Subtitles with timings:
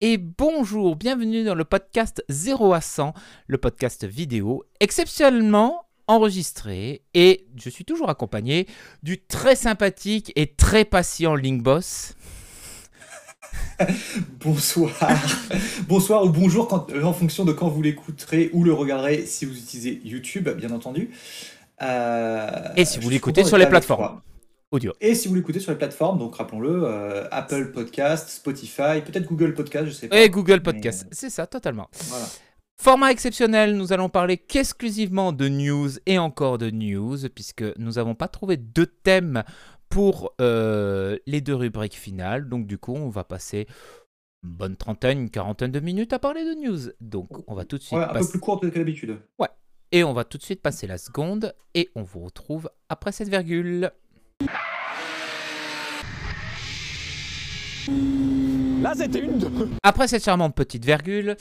[0.00, 3.14] et bonjour, bienvenue dans le podcast 0 à 100,
[3.48, 8.66] le podcast vidéo exceptionnellement enregistré et je suis toujours accompagné
[9.02, 12.14] du très sympathique et très patient Linkboss.
[14.40, 14.92] Bonsoir.
[15.88, 19.46] Bonsoir ou bonjour quand, euh, en fonction de quand vous l'écouterez ou le regarderez si
[19.46, 21.10] vous utilisez YouTube, bien entendu.
[21.82, 24.20] Euh, et si vous l'écoutez sur les plateformes.
[24.70, 24.92] Audio.
[25.00, 29.54] Et si vous l'écoutez sur les plateformes, donc rappelons-le, euh, Apple Podcast, Spotify, peut-être Google
[29.54, 30.20] Podcast, je sais pas.
[30.20, 31.88] Et Google Podcast, c'est ça, totalement.
[32.08, 32.26] Voilà.
[32.80, 38.14] Format exceptionnel, nous allons parler qu'exclusivement de news et encore de news, puisque nous n'avons
[38.14, 39.42] pas trouvé de thème
[39.88, 42.48] pour euh, les deux rubriques finales.
[42.48, 43.66] Donc du coup, on va passer
[44.44, 46.92] une bonne trentaine, une quarantaine de minutes à parler de news.
[47.00, 47.98] Donc on va tout de suite...
[47.98, 49.16] Ouais, un peu plus courte que d'habitude.
[49.38, 49.48] Ouais.
[49.90, 53.30] Et on va tout de suite passer la seconde, et on vous retrouve après cette
[53.30, 53.90] virgule.
[58.82, 59.40] Là, c'était une.
[59.82, 61.36] Après cette charmante petite virgule,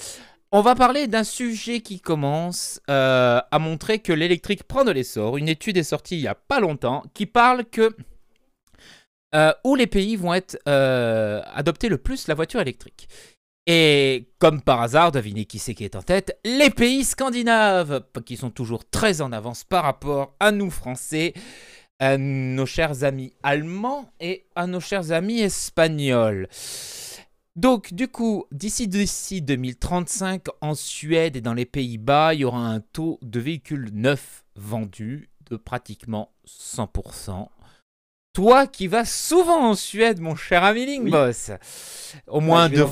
[0.51, 5.37] on va parler d'un sujet qui commence euh, à montrer que l'électrique prend de l'essor.
[5.37, 7.95] Une étude est sortie il y a pas longtemps qui parle que
[9.35, 13.09] euh, où les pays vont être euh, adopter le plus la voiture électrique.
[13.69, 16.39] Et comme par hasard, devinez qui c'est qui est en tête?
[16.45, 21.33] Les pays scandinaves, qui sont toujours très en avance par rapport à nous Français
[21.99, 26.47] à nos chers amis allemands et à nos chers amis espagnols.
[27.55, 32.81] Donc, du coup, d'ici 2035, en Suède et dans les Pays-Bas, il y aura un
[32.81, 37.47] taux de véhicules neufs vendus de pratiquement 100%.
[38.33, 41.49] Toi qui vas souvent en Suède, mon cher ami Linkboss,
[42.27, 42.85] au moins deux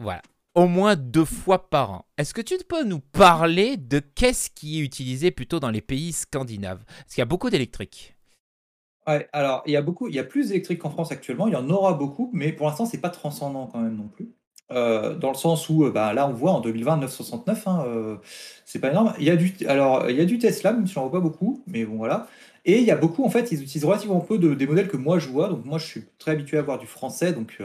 [0.00, 0.20] Voilà,
[0.54, 2.04] au moins deux fois par an.
[2.18, 6.12] Est-ce que tu peux nous parler de qu'est-ce qui est utilisé plutôt dans les pays
[6.12, 6.84] scandinaves?
[6.84, 8.16] Parce qu'il y a beaucoup d'électriques.
[9.10, 11.54] Ouais, alors il y a beaucoup il y a plus d'électriques qu'en France actuellement, il
[11.54, 14.32] y en aura beaucoup, mais pour l'instant, c'est pas transcendant quand même non plus.
[14.72, 18.16] Euh, dans le sens où, euh, bah, là, on voit en 2020 969, hein, euh,
[18.64, 19.12] c'est pas énorme.
[19.18, 21.20] Il y a du alors il y a du Tesla, même si j'en vois pas
[21.20, 22.28] beaucoup, mais bon voilà.
[22.64, 24.96] Et il y a beaucoup en fait, ils utilisent relativement peu de des modèles que
[24.96, 25.48] moi je vois.
[25.48, 27.58] Donc moi je suis très habitué à voir du français, donc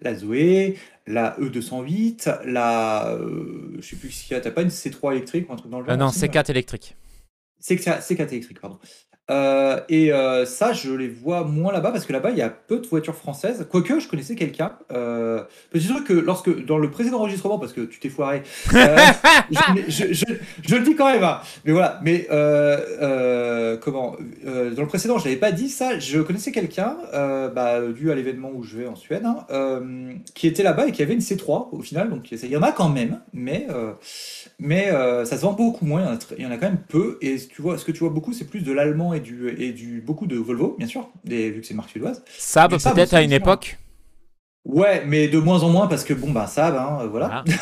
[0.00, 3.16] la Zoé, la E208, la,
[3.78, 5.80] je sais plus si y a tu pas une C3 électrique ou un truc dans
[5.80, 5.96] le genre?
[5.96, 6.96] non, C4 électrique.
[7.62, 8.78] C4 C4 électrique, pardon.
[9.30, 12.48] Euh, et euh, ça, je les vois moins là-bas parce que là-bas, il y a
[12.48, 13.66] peu de voitures françaises.
[13.70, 14.72] Quoique, je connaissais quelqu'un.
[14.92, 18.42] Euh, petit truc que lorsque, dans le précédent enregistrement, parce que tu t'es foiré,
[18.74, 18.96] euh,
[19.88, 21.40] je, le dis quand même, hein.
[21.64, 22.00] mais voilà.
[22.02, 22.26] Mais
[23.80, 25.98] comment Dans le précédent, je l'avais pas dit ça.
[25.98, 29.46] Je connaissais quelqu'un, bah, dû à l'événement où je vais en Suède, hein,
[30.34, 32.10] qui était là-bas et qui avait une C3 au final.
[32.10, 33.68] Donc il y en a quand même, mais
[34.58, 34.90] mais
[35.24, 36.00] ça se vend beaucoup moins.
[36.36, 37.18] Il y, en a, quand même peu.
[37.20, 39.19] Et tu vois, ce que tu vois beaucoup, c'est plus de l'allemand et
[39.58, 42.22] et du, beaucoup de Volvo, bien sûr, vu que c'est marque suédoise.
[42.38, 43.78] Saab, peut-être à une époque
[44.64, 47.44] Ouais, mais de moins en moins parce que, bon, bah, Saab, hein, voilà.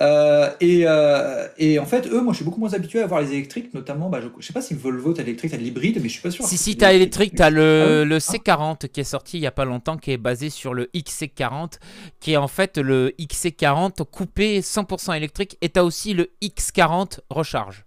[0.00, 3.20] Euh, et, euh, et, en fait, eux, moi, je suis beaucoup moins habitué à voir
[3.20, 6.08] les électriques, notamment, bah, je, je sais pas si Volvo, t'as l'électrique, t'as l'hybride, mais
[6.08, 6.44] je suis pas sûr.
[6.44, 9.50] Si, si, t'as l'électrique, t'as le, ah le C40 qui est sorti il y a
[9.50, 11.78] pas longtemps, qui est basé sur le XC40,
[12.20, 17.84] qui est en fait le XC40 coupé 100% électrique, et t'as aussi le X40 recharge.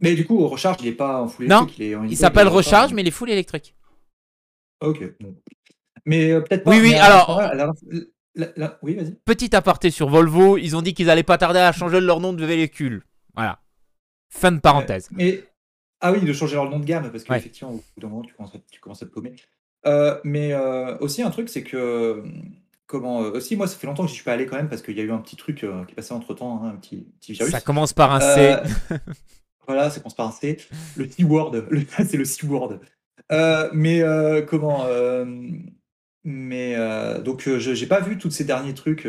[0.00, 1.92] Mais du coup, Recharge, il n'est pas en full électrique.
[1.92, 3.74] Non, il, s'appelle Recharge, mais il est full électrique.
[4.80, 5.02] Ok.
[6.04, 6.70] Mais euh, peut-être pas.
[6.70, 7.40] Oui, oui, alors.
[8.82, 9.14] oui, vas-y.
[9.24, 12.32] Petit aparté sur Volvo, ils ont dit qu'ils n'allaient pas tarder à changer leur nom
[12.32, 13.04] de véhicule.
[13.34, 13.60] Voilà.
[14.28, 15.08] Fin de parenthèse.
[15.12, 15.44] mais...
[16.00, 18.34] Ah oui, de changer leur nom de gamme, parce qu'effectivement, au bout d'un moment, tu
[18.34, 19.36] commences à, tu commences à te paumer.
[19.86, 22.22] Euh, mais euh, aussi, un truc, c'est que.
[22.86, 24.94] Comment, aussi, moi, ça fait longtemps que je suis pas allé quand même, parce qu'il
[24.98, 27.32] y a eu un petit truc qui est passé entre temps, hein, un petit, petit
[27.32, 27.50] virus.
[27.50, 28.56] Ça commence par un C.
[29.66, 30.58] Voilà, c'est commence par un C.
[30.96, 31.54] Le C-word,
[31.90, 32.80] c'est le C-word.
[33.32, 35.24] Euh, mais euh, comment euh,
[36.24, 36.76] Mais
[37.22, 39.08] donc, je j'ai pas vu tous ces derniers trucs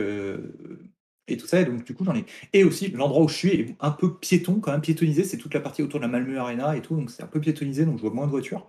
[1.27, 1.61] et tout ça.
[1.61, 2.25] Et donc, du coup, j'en ai.
[2.53, 5.23] Et aussi, l'endroit où je suis est un peu piéton, quand même piétonisé.
[5.23, 6.95] C'est toute la partie autour de la Malmö Arena et tout.
[6.95, 7.85] Donc, c'est un peu piétonisé.
[7.85, 8.67] Donc, je vois moins de voitures.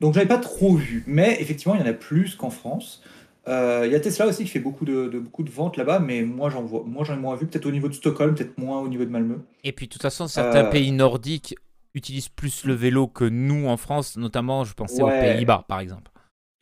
[0.00, 1.02] Donc, j'avais pas trop vu.
[1.06, 3.02] Mais effectivement, il y en a plus qu'en France.
[3.46, 6.22] Euh, il y a Tesla aussi qui fait beaucoup de, beaucoup de ventes là-bas, mais
[6.22, 8.80] moi j'en vois, moi j'en ai moins vu, peut-être au niveau de Stockholm, peut-être moins
[8.80, 9.36] au niveau de Malmö.
[9.64, 11.54] Et puis de toute façon, certains euh, pays nordiques
[11.94, 16.10] utilisent plus le vélo que nous en France, notamment je pensais aux Pays-Bas par exemple.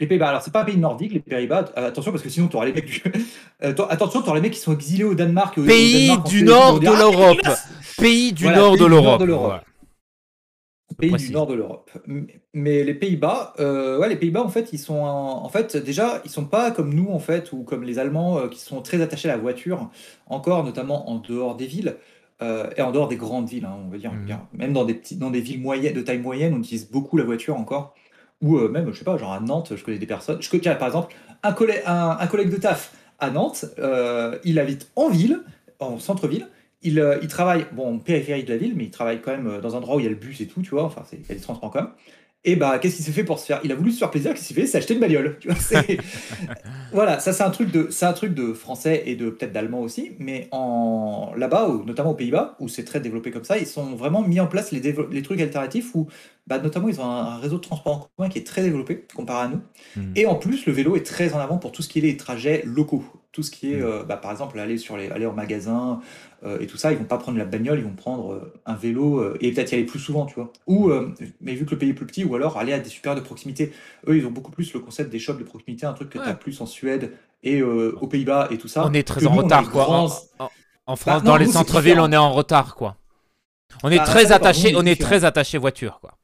[0.01, 2.49] Les Pays-Bas, alors c'est pas un pays nordique, les Pays-Bas, euh, attention parce que sinon
[2.49, 3.03] tu auras les mecs du...
[3.61, 5.55] attention, tu auras les mecs qui sont exilés au Danemark.
[5.55, 7.39] pays du nord de l'Europe.
[7.99, 9.63] Pays du nord de l'Europe
[10.95, 11.91] pays du nord de l'Europe.
[12.55, 16.31] Mais les Pays-Bas, euh, ouais, les Pays-Bas en fait, ils sont en, fait déjà, ils
[16.31, 19.29] sont pas comme nous en fait ou comme les Allemands euh, qui sont très attachés
[19.29, 19.91] à la voiture,
[20.27, 21.97] encore notamment en dehors des villes
[22.43, 24.37] euh, et en dehors des grandes villes, hein, on va dire, mmh.
[24.55, 27.25] même dans des petits, dans des villes moyennes de taille moyenne, on utilise beaucoup la
[27.25, 27.95] voiture encore.
[28.41, 30.43] Ou même, je sais pas, genre à Nantes, je connais des personnes.
[30.43, 33.67] Je connais par exemple un collègue, un, collègue de taf à Nantes.
[34.45, 35.43] il habite en ville,
[35.79, 36.49] en centre-ville.
[36.83, 39.75] Il, il, travaille, bon, en périphérie de la ville, mais il travaille quand même dans
[39.75, 40.85] un endroit où il y a le bus et tout, tu vois.
[40.85, 41.93] Enfin, il y a des transports quand même.
[42.45, 43.61] Et bah, qu'est-ce qu'il s'est fait pour se faire?
[43.63, 44.35] Il a voulu se faire plaisir.
[44.35, 44.67] Qu'est-ce qu'il fait?
[44.67, 45.39] C'est acheter une bagnole.
[45.39, 45.83] Tu vois,
[46.93, 49.81] voilà, ça c'est un truc de, c'est un truc de français et de peut-être d'allemand
[49.81, 50.13] aussi.
[50.19, 54.23] Mais en là-bas, notamment aux Pays-Bas, où c'est très développé comme ça, ils sont vraiment
[54.23, 56.09] mis en place les, les trucs alternatifs où,
[56.49, 59.45] bah, notamment, ils ont un, réseau de transport en commun qui est très développé comparé
[59.45, 59.61] à nous.
[59.97, 60.13] Hmm.
[60.17, 62.17] Et en plus, le vélo est très en avant pour tout ce qui est les
[62.17, 63.85] trajets locaux tout ce qui est, hmm.
[63.85, 66.01] euh, bah, par exemple, aller, sur les, aller au magasin
[66.45, 68.75] euh, et tout ça, ils vont pas prendre la bagnole, ils vont prendre euh, un
[68.75, 70.53] vélo et peut-être y aller plus souvent, tu vois.
[70.67, 70.93] Ou,
[71.41, 73.21] mais vu que le pays est plus petit, ou alors aller à des super de
[73.21, 73.73] proximité.
[74.07, 76.25] Eux, ils ont beaucoup plus le concept des shops de proximité, un truc que tu
[76.25, 77.13] as plus en Suède
[77.43, 78.87] et aux Pays-Bas et tout ça.
[78.87, 79.89] On est très en retard, quoi.
[80.85, 82.97] En, France, bah, dans les centres-villes, on est en retard, quoi.
[83.83, 86.19] On est bah, très attaché, on est très attaché voiture, quoi.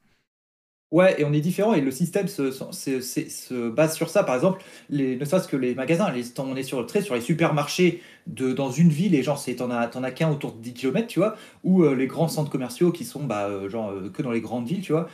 [0.91, 4.23] Ouais, et on est différent et le système se, se, se, base sur ça.
[4.23, 7.21] Par exemple, les, ne serait-ce que les magasins, les, on est sur, très sur les
[7.21, 11.05] supermarchés de, dans une ville et genre, t'en as, as qu'un autour de 10 km,
[11.05, 14.23] tu vois, ou euh, les grands centres commerciaux qui sont bah, euh, genre, euh, que
[14.23, 15.07] dans les grandes villes, tu vois.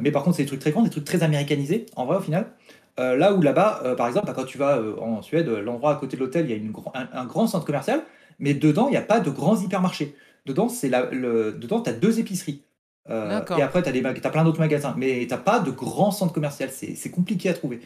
[0.00, 2.20] mais par contre, c'est des trucs très grands, des trucs très américanisés, en vrai, au
[2.20, 2.52] final.
[2.98, 6.22] là où là-bas, par exemple, bah, quand tu vas en Suède, l'endroit à côté de
[6.22, 6.72] l'hôtel, il y a une,
[7.12, 8.02] un, grand centre commercial,
[8.40, 10.14] mais dedans, il n'y a pas de grands hypermarchés.
[10.46, 12.67] Dedans, c'est dedans, tu as deux épiceries.
[13.10, 14.94] Euh, et après, tu as, as, plein d'autres magasins.
[14.96, 16.66] Mais tu pas de grands centres commerciaux.
[16.70, 17.80] C'est compliqué à trouver.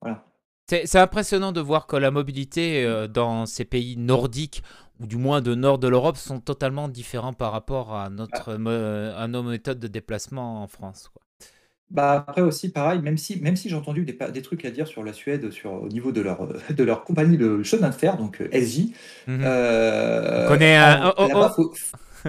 [0.00, 0.24] Voilà.
[0.68, 4.64] C'est impressionnant de voir que la mobilité euh, dans ces pays nordiques,
[5.00, 9.22] ou du moins de nord de l'Europe, sont totalement différents par rapport à, notre, ah.
[9.22, 11.08] à nos méthodes de déplacement en France.
[11.12, 11.22] Quoi.
[11.88, 14.88] Bah après aussi pareil, même si, même si j'ai entendu des, des, trucs à dire
[14.88, 18.16] sur la Suède, sur, au niveau de leur, de leur compagnie de chemin de fer,
[18.16, 18.88] donc euh, SJ.
[19.28, 19.44] Mhm.
[19.44, 21.14] On connaît un...
[21.16, 21.72] Oh, oh, oh.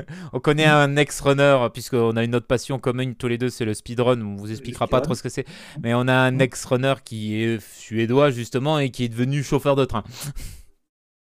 [0.33, 3.73] on connaît un ex-runner, puisqu'on a une autre passion commune tous les deux, c'est le
[3.73, 4.21] speedrun.
[4.21, 5.45] On vous expliquera pas trop ce que c'est.
[5.81, 6.41] Mais on a un mm.
[6.41, 10.03] ex-runner qui est suédois, justement, et qui est devenu chauffeur de train.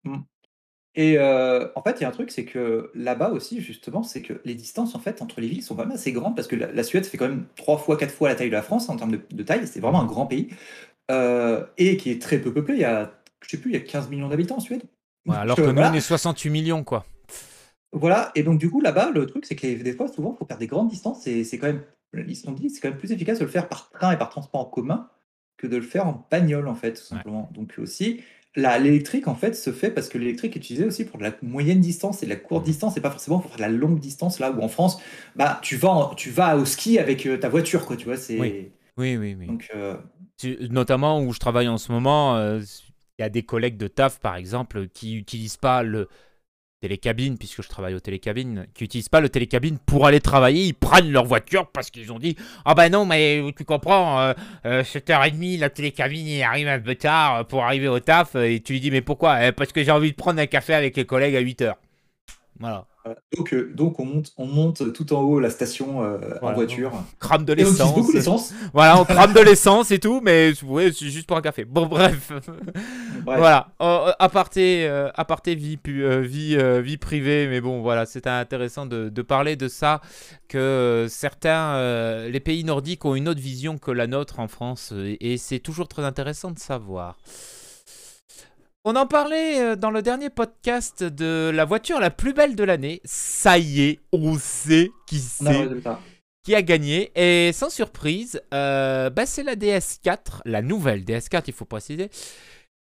[0.05, 0.19] Mm.
[0.99, 4.21] Et euh, en fait, il y a un truc, c'est que là-bas aussi, justement, c'est
[4.21, 6.83] que les distances en fait entre les villes sont pas assez grandes parce que la,
[6.83, 9.17] Suède fait quand même trois fois, quatre fois la taille de la France en termes
[9.31, 9.65] de, taille.
[9.69, 10.49] C'est vraiment un grand pays
[11.13, 12.75] euh, et qui est très peu peuplé.
[12.75, 13.13] Il y a,
[13.43, 14.83] je sais plus, il y a 15 millions d'habitants en Suède.
[15.31, 17.05] alors que nous, on est 68 millions, quoi.
[17.93, 20.45] Voilà, et donc du coup, là-bas, le truc, c'est que des fois, souvent, il faut
[20.45, 21.83] faire des grandes distances, et c'est quand même,
[22.15, 24.19] ils se sont dit, c'est quand même plus efficace de le faire par train et
[24.19, 25.09] par transport en commun
[25.57, 27.51] que de le faire en bagnole, en fait, tout simplement.
[27.53, 28.21] Donc aussi,
[28.57, 31.81] l'électrique, en fait, se fait parce que l'électrique est utilisé aussi pour de la moyenne
[31.81, 34.39] distance et de la courte distance, et pas forcément pour faire de la longue distance,
[34.39, 35.01] là où en France,
[35.35, 38.39] bah, tu vas, tu vas au ski avec euh, ta voiture, quoi, tu vois, c'est...
[38.39, 38.71] Oui,
[39.17, 39.47] oui, oui.
[39.47, 39.97] Donc, euh,
[40.71, 42.61] Notamment où je travaille en ce moment, euh,
[43.19, 46.09] il y a des collègues de taf, par exemple, qui n'utilisent pas le
[46.81, 50.75] télécabine, puisque je travaille aux télécabines, qui n'utilisent pas le télécabine pour aller travailler, ils
[50.75, 55.57] prennent leur voiture parce qu'ils ont dit Ah ben non, mais tu comprends, euh, 7h30,
[55.57, 58.81] euh, la télécabine il arrive un peu tard pour arriver au taf, et tu lui
[58.81, 59.47] dis Mais pourquoi?
[59.47, 61.75] Eh, Parce que j'ai envie de prendre un café avec les collègues à 8h.
[62.61, 62.87] Voilà.
[63.37, 66.93] Donc, euh, donc on, monte, on monte tout en haut la station euh, en voiture.
[67.19, 67.95] crame de l'essence.
[67.95, 68.53] beaucoup d'essence.
[68.73, 71.65] Voilà, on crame de l'essence et tout, mais ouais, c'est juste pour un café.
[71.65, 72.33] Bon, bref.
[73.25, 73.69] voilà.
[73.81, 79.57] Oh, aparté, aparté vie, vie, vie privée, mais bon, voilà, c'était intéressant de, de, parler
[79.57, 80.01] de ça,
[80.49, 85.37] que certains, les pays nordiques ont une autre vision que la nôtre en France, et
[85.37, 87.19] c'est toujours très intéressant de savoir.
[88.85, 92.65] On en parlait euh, dans le dernier podcast de la voiture la plus belle de
[92.65, 93.01] l'année.
[93.05, 95.69] Ça y est, on sait qui c'est
[96.45, 97.13] qui a gagné.
[97.15, 102.09] Et sans surprise, euh, bah, c'est la DS4, la nouvelle DS4, il faut préciser,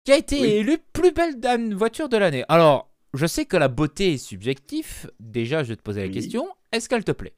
[0.03, 1.39] qui a été élue plus belle
[1.73, 2.43] voiture de l'année.
[2.49, 5.09] Alors, je sais que la beauté est subjective.
[5.19, 6.49] Déjà, je vais te poser la question.
[6.73, 7.35] Est-ce qu'elle te plaît?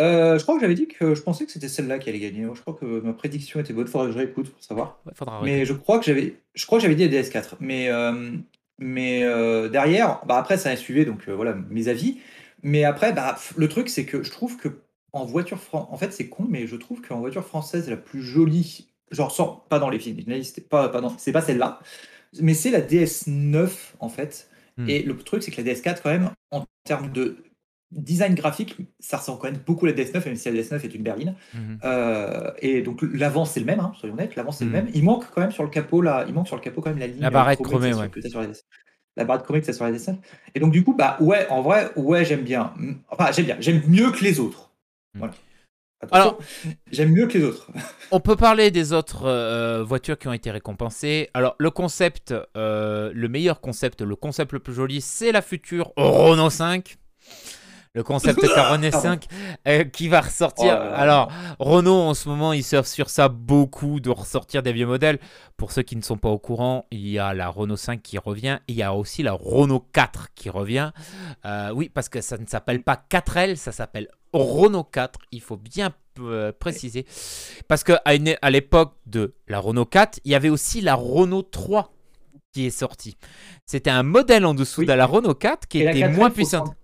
[0.00, 2.46] Euh, je crois que j'avais dit que je pensais que c'était celle-là qui allait gagner.
[2.54, 3.86] Je crois que ma prédiction était bonne.
[3.86, 5.00] Il faudrait que je réécoute pour savoir.
[5.42, 7.54] mais je crois que j'avais, je crois que j'avais dit la DS4.
[7.60, 8.30] Mais, euh,
[8.78, 12.18] mais euh, derrière, bah après ça a suivi donc voilà mes avis.
[12.62, 14.68] Mais après, bah, le truc c'est que je trouve que
[15.12, 18.88] en voiture en fait c'est con, mais je trouve qu'en voiture française la plus jolie,
[19.10, 20.18] genre sans, pas dans les films,
[20.68, 21.80] pas, pas c'est pas celle-là,
[22.40, 24.48] mais c'est la DS9 en fait.
[24.76, 24.88] Hmm.
[24.88, 27.38] Et le truc c'est que la DS4 quand même en termes de
[27.90, 30.94] design graphique, ça ressemble quand même beaucoup à la DS9, même si la DS9 est
[30.94, 31.34] une berline.
[31.54, 31.78] Mhm.
[31.84, 34.76] Euh, et donc l'avant c'est le même, hein, soyons honnêtes, l'avant c'est le mhm.
[34.76, 34.88] même.
[34.94, 36.98] Il manque quand même sur le capot là, il manque sur le capot quand même
[36.98, 37.20] la ligne.
[37.20, 38.10] La barrette chromée, ouais.
[39.16, 40.16] la barrette chromée que ça sur la DS9.
[40.54, 42.74] Et donc du coup, bah ouais, en vrai, ouais, j'aime bien.
[43.08, 44.72] Enfin, j'aime bien, j'aime mieux que les autres.
[45.14, 45.20] Mhm.
[45.20, 45.34] Voilà.
[46.12, 46.38] Alors,
[46.92, 47.66] j'aime mieux que les autres.
[48.12, 51.28] on peut parler des autres euh, voitures qui ont été récompensées.
[51.34, 55.92] Alors, le concept, euh, le meilleur concept, le concept le plus joli, c'est la future
[55.96, 56.98] Renault 5.
[57.94, 59.26] Le concept car Renault 5
[59.66, 60.78] euh, qui va ressortir.
[60.78, 60.92] Oh.
[60.94, 65.18] Alors, Renault en ce moment, ils surfent sur ça beaucoup de ressortir des vieux modèles.
[65.56, 68.18] Pour ceux qui ne sont pas au courant, il y a la Renault 5 qui
[68.18, 68.58] revient.
[68.68, 70.92] Il y a aussi la Renault 4 qui revient.
[71.44, 75.18] Euh, oui, parce que ça ne s'appelle pas 4L, ça s'appelle Renault 4.
[75.32, 77.06] Il faut bien euh, préciser.
[77.68, 81.92] Parce qu'à à l'époque de la Renault 4, il y avait aussi la Renault 3
[82.52, 83.16] qui est sortie.
[83.66, 84.86] C'était un modèle en dessous Oui.
[84.86, 86.74] de la Renault 4 qui Et était 4L, moins puissante.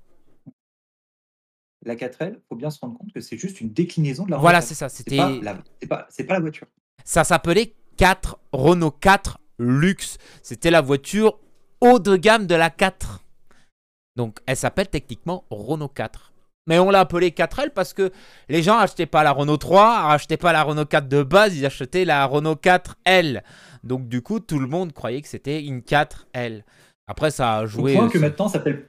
[1.85, 4.61] La 4L, faut bien se rendre compte que c'est juste une déclinaison de la Voilà,
[4.61, 4.87] c'est ça.
[4.87, 4.93] 4.
[4.97, 5.17] C'était
[5.81, 6.67] C'est pas, pas, la voiture.
[7.05, 10.17] Ça s'appelait 4 Renault 4 Luxe.
[10.43, 11.39] C'était la voiture
[11.81, 13.21] haut de gamme de la 4.
[14.17, 16.33] Donc elle s'appelle techniquement Renault 4.
[16.67, 18.11] Mais on l'a appelée 4L parce que
[18.49, 21.67] les gens achetaient pas la Renault 3, achetaient pas la Renault 4 de base, ils
[21.67, 23.43] achetaient la Renault 4L.
[23.83, 26.63] Donc du coup, tout le monde croyait que c'était une 4L.
[27.07, 27.93] Après, ça a joué.
[27.95, 28.89] point que sur- maintenant, ça s'appelle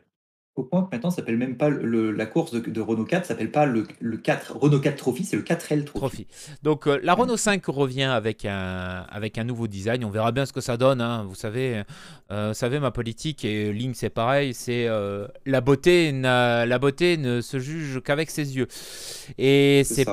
[0.55, 3.23] au point que maintenant, ça s'appelle même pas le- la course de, de Renault 4,
[3.25, 6.25] ça s'appelle pas le, le 4 Renault 4 Trophy, c'est le 4L Trophy.
[6.25, 6.27] Trophy.
[6.63, 10.05] Donc euh, la Renault 5 revient avec un, avec un nouveau design.
[10.05, 11.01] On verra bien ce que ça donne.
[11.01, 11.25] hein.
[11.27, 11.83] Vous savez,
[12.31, 14.53] euh, vous savez ma politique et Link c'est pareil.
[14.53, 16.11] C'est euh, la beauté.
[16.13, 18.67] La beauté ne se juge qu'avec ses yeux.
[19.37, 20.05] Et C'est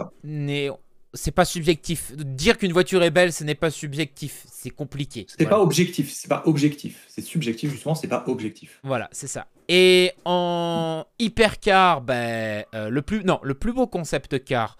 [1.14, 2.12] c'est pas subjectif.
[2.16, 4.44] Dire qu'une voiture est belle, ce n'est pas subjectif.
[4.50, 5.26] C'est compliqué.
[5.28, 5.56] C'est Voilà.
[5.56, 8.80] pas objectif, c'est pas objectif, c'est subjectif justement, c'est pas objectif.
[8.82, 9.46] Voilà, c'est ça.
[9.68, 14.76] Et en hypercar, ben, euh, le plus non, le plus beau concept car,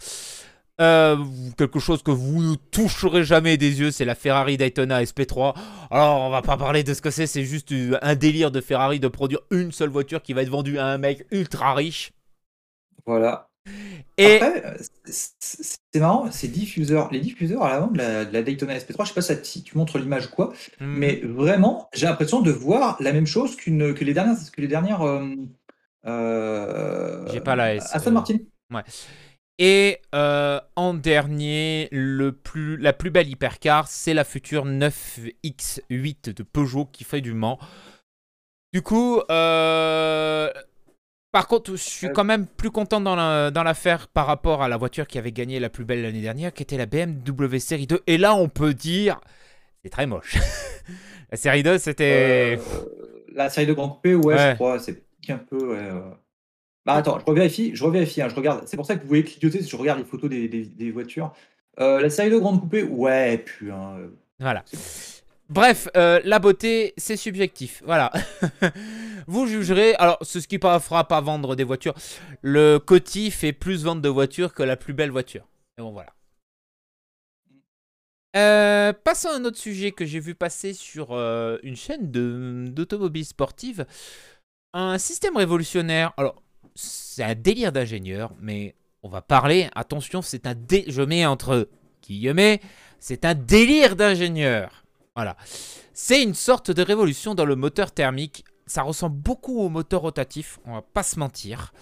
[0.80, 1.16] euh,
[1.58, 5.54] quelque chose que vous ne toucherez jamais des yeux, c'est la Ferrari Daytona SP3.
[5.90, 8.60] Alors, on va pas parler de ce que c'est, c'est juste euh, un délire de
[8.60, 12.12] Ferrari de produire une seule voiture qui va être vendue à un mec ultra riche.
[13.06, 13.48] Voilà.
[14.18, 18.42] Et Après, euh, c'est- marrant, ces diffuseurs, les diffuseurs à l'avant de la, de la
[18.42, 22.06] Daytona SP3, je sais pas si tu montres l'image ou quoi, Hmm, mais vraiment, j'ai
[22.06, 25.34] l'impression de voir la même chose qu'une que les dernières que les dernières euh,
[26.06, 28.36] euh, J'ai pas la S, Aston euh, Martin.
[29.58, 36.42] Et euh, en dernier, le plus, la plus belle hypercar, c'est la future 9X8 de
[36.42, 37.58] Peugeot qui fait du Mans.
[38.72, 40.50] Du coup, euh,
[41.32, 44.68] par contre, je suis quand même plus content dans la- dans l'affaire par rapport à
[44.68, 47.86] la voiture qui avait gagné la plus belle l'année dernière, qui était la BMW Série
[47.86, 48.00] 2.
[48.06, 49.20] Et là, on peut dire,
[49.82, 50.36] c'est très moche.
[51.30, 52.58] la Série 2, c'était...
[52.58, 52.62] Euh,
[53.34, 54.50] la série de Grand Coupé, ouais, Ouais.
[54.50, 55.72] je crois, c'est un peu.
[55.72, 56.00] ouais, euh.
[56.84, 58.64] Bah attends, je revérifie, je revérifie, hein, je regarde.
[58.66, 60.90] C'est pour ça que vous pouvez clignoter si je regarde les photos des, des- des
[60.90, 61.32] voitures.
[61.80, 63.98] Euh, la série de Grande Coupé, ouais, putain.
[64.40, 64.64] Voilà.
[65.48, 67.82] Bref, euh, la beauté, c'est subjectif.
[67.84, 68.10] Voilà.
[69.26, 69.94] Vous jugerez.
[69.96, 71.94] Alors, ce qui ne fera pas vendre des voitures.
[72.40, 75.46] Le Coty fait plus vendre de voitures que la plus belle voiture.
[75.78, 76.14] Et bon, voilà.
[78.34, 82.64] Euh, passons à un autre sujet que j'ai vu passer sur euh, une chaîne de-
[82.68, 83.84] d'automobile sportive.
[84.72, 86.12] Un système révolutionnaire.
[86.16, 86.42] Alors,
[86.74, 89.68] c'est un délire d'ingénieur, mais on va parler.
[89.74, 90.84] Attention, c'est un dé...
[90.88, 91.68] Je mets entre
[92.02, 92.60] guillemets.
[93.00, 94.81] C'est un délire d'ingénieur.
[95.14, 95.36] Voilà.
[95.92, 98.44] C'est une sorte de révolution dans le moteur thermique.
[98.66, 101.72] Ça ressemble beaucoup au moteur rotatif, on va pas se mentir.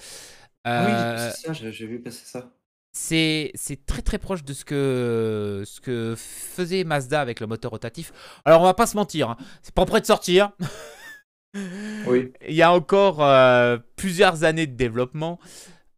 [0.67, 2.51] Euh, Oui, c'est ça, j'ai vu passer ça.
[2.93, 3.53] c'est
[3.87, 8.13] très très proche de ce que, ce que faisait Mazda avec le moteur rotatif.
[8.45, 10.53] Alors on va pas se mentir, hein, c'est pas prêt de sortir.
[12.07, 12.33] Oui.
[12.49, 15.39] Il y a encore euh, plusieurs années de développement.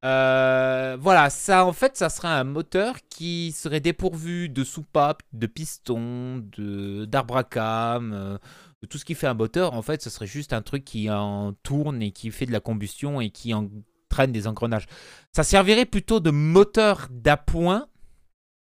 [0.05, 5.47] Euh, voilà, ça en fait, ça serait un moteur qui serait dépourvu de soupapes, de
[5.47, 8.39] pistons, de d'arbre à cam, euh,
[8.83, 9.75] de tout ce qui fait un moteur.
[9.75, 12.61] En fait, ce serait juste un truc qui en tourne et qui fait de la
[12.61, 14.87] combustion et qui entraîne des engrenages.
[15.33, 17.87] Ça servirait plutôt de moteur d'appoint,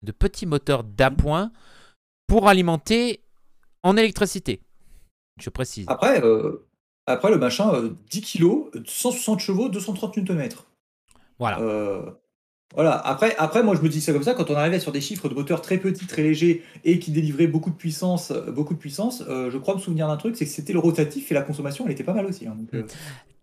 [0.02, 1.52] de petit moteur d'appoint
[2.26, 3.22] pour alimenter
[3.82, 4.60] en électricité.
[5.40, 5.86] Je précise.
[5.88, 6.66] Après, euh,
[7.06, 10.48] après le machin, euh, 10 kilos, 160 chevaux, 230 Nm.
[11.40, 11.58] Voilà.
[11.60, 12.02] Euh,
[12.74, 12.92] voilà.
[12.92, 14.34] Après, après, moi, je me dis ça comme ça.
[14.34, 17.48] Quand on arrivait sur des chiffres de moteur très petits, très légers et qui délivraient
[17.48, 20.44] beaucoup de puissance, euh, beaucoup de puissance, euh, je crois me souvenir d'un truc, c'est
[20.44, 22.46] que c'était le rotatif et la consommation, elle était pas mal aussi.
[22.46, 22.54] hein.
[22.56, 22.86] donc, euh,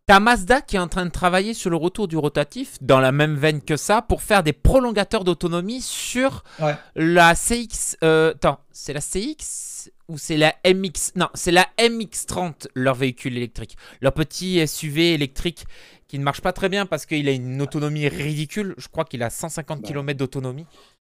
[0.06, 3.12] T'as Mazda qui est en train de travailler sur le retour du rotatif, dans la
[3.12, 6.76] même veine que ça, pour faire des prolongateurs d'autonomie sur Ouais.
[6.96, 7.98] la CX.
[8.02, 9.67] attends, c'est la CX
[10.08, 13.78] ou c'est la MX Non, c'est la MX30, leur véhicule électrique.
[14.02, 15.66] Leur petit SUV électrique
[16.08, 18.74] qui ne marche pas très bien parce qu'il a une autonomie ridicule.
[18.78, 19.88] Je crois qu'il a 150 Bah.
[19.88, 20.66] km d'autonomie.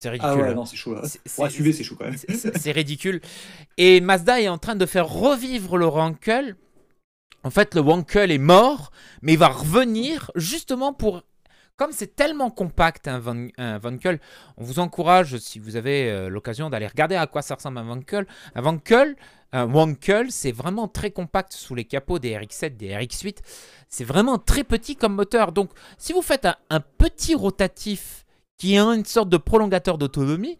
[0.01, 0.31] C'est ridicule.
[0.33, 0.95] Ah ouais, non, c'est chaud.
[0.95, 1.03] Là.
[1.35, 2.17] Pour SUV, c'est chaud quand même.
[2.17, 3.21] c'est- ridicule.
[3.77, 6.55] Et Mazda est en train de faire revivre le Wankel.
[7.43, 11.23] En fait, le Wankel est mort, mais il va revenir justement pour
[11.77, 13.79] comme c'est tellement compact un, Van, un
[14.57, 17.83] on vous encourage, si vous avez euh, l'occasion, d'aller regarder à quoi ça ressemble un
[17.83, 18.27] Vankel.
[18.55, 19.15] Un Vankel,
[19.51, 23.37] un Wankel, c'est vraiment très compact sous les capots des RX7, des RX8.
[23.89, 25.51] C'est vraiment très petit comme moteur.
[25.51, 28.25] Donc, si vous faites un, petit rotatif
[28.57, 30.59] qui a une sorte de prolongateur d'autonomie,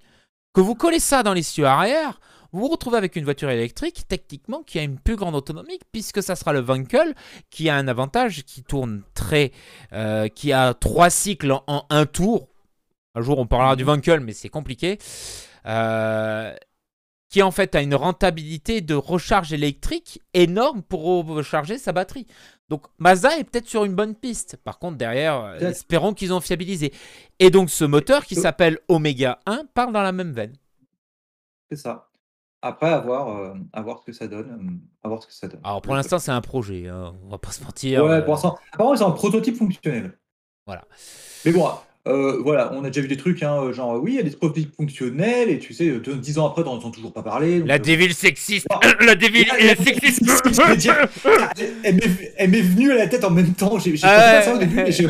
[0.54, 2.20] que vous collez ça dans les cieux arrière,
[2.54, 6.22] vous vous retrouvez avec une voiture électrique, techniquement, qui a une plus grande autonomie, puisque
[6.22, 7.16] ça sera le Wankel,
[7.50, 9.52] qui a un avantage, qui tourne très...
[9.94, 12.50] Euh, qui a trois cycles en, un tour.
[13.16, 14.98] Un jour, on parlera du Wankel, mais c'est compliqué.
[15.66, 16.54] Euh,
[17.30, 22.28] qui en fait a une rentabilité de recharge électrique énorme pour recharger sa batterie.
[22.68, 24.58] Donc Mazda est peut-être sur une bonne piste.
[24.58, 26.94] Par contre, derrière, euh, espérons qu'ils ont fiabilisé.
[27.40, 30.54] Et donc ce moteur qui s'appelle Omega 1 parle dans la même veine.
[31.70, 32.11] C'est ça.
[32.62, 34.50] Après, à voir, euh, à voir ce que ça donne.
[34.52, 35.62] Euh, à voir ce que ça donne.
[35.64, 36.88] Alors pour l'instant, c'est un projet.
[36.88, 38.06] Hein, on va pas se mentir.
[38.06, 38.58] Ouais, pour l'instant.
[38.72, 40.18] Apparemment, c'est un prototype fonctionnel.
[40.68, 40.84] Voilà.
[41.44, 41.68] Mais bon,
[42.08, 44.32] euh, voilà, on a déjà vu des trucs, hein, genre oui, il y a des
[44.32, 47.64] prototypes fonctionnels, et tu sais, dix ans après, t'en entends toujours pas parler.
[47.64, 48.68] la déville sexiste
[49.02, 49.48] La déville
[49.84, 50.24] sexiste
[51.84, 53.78] Elle m'est venue à la tête en même temps.
[53.80, 55.08] J'ai pas ça au début, mais je,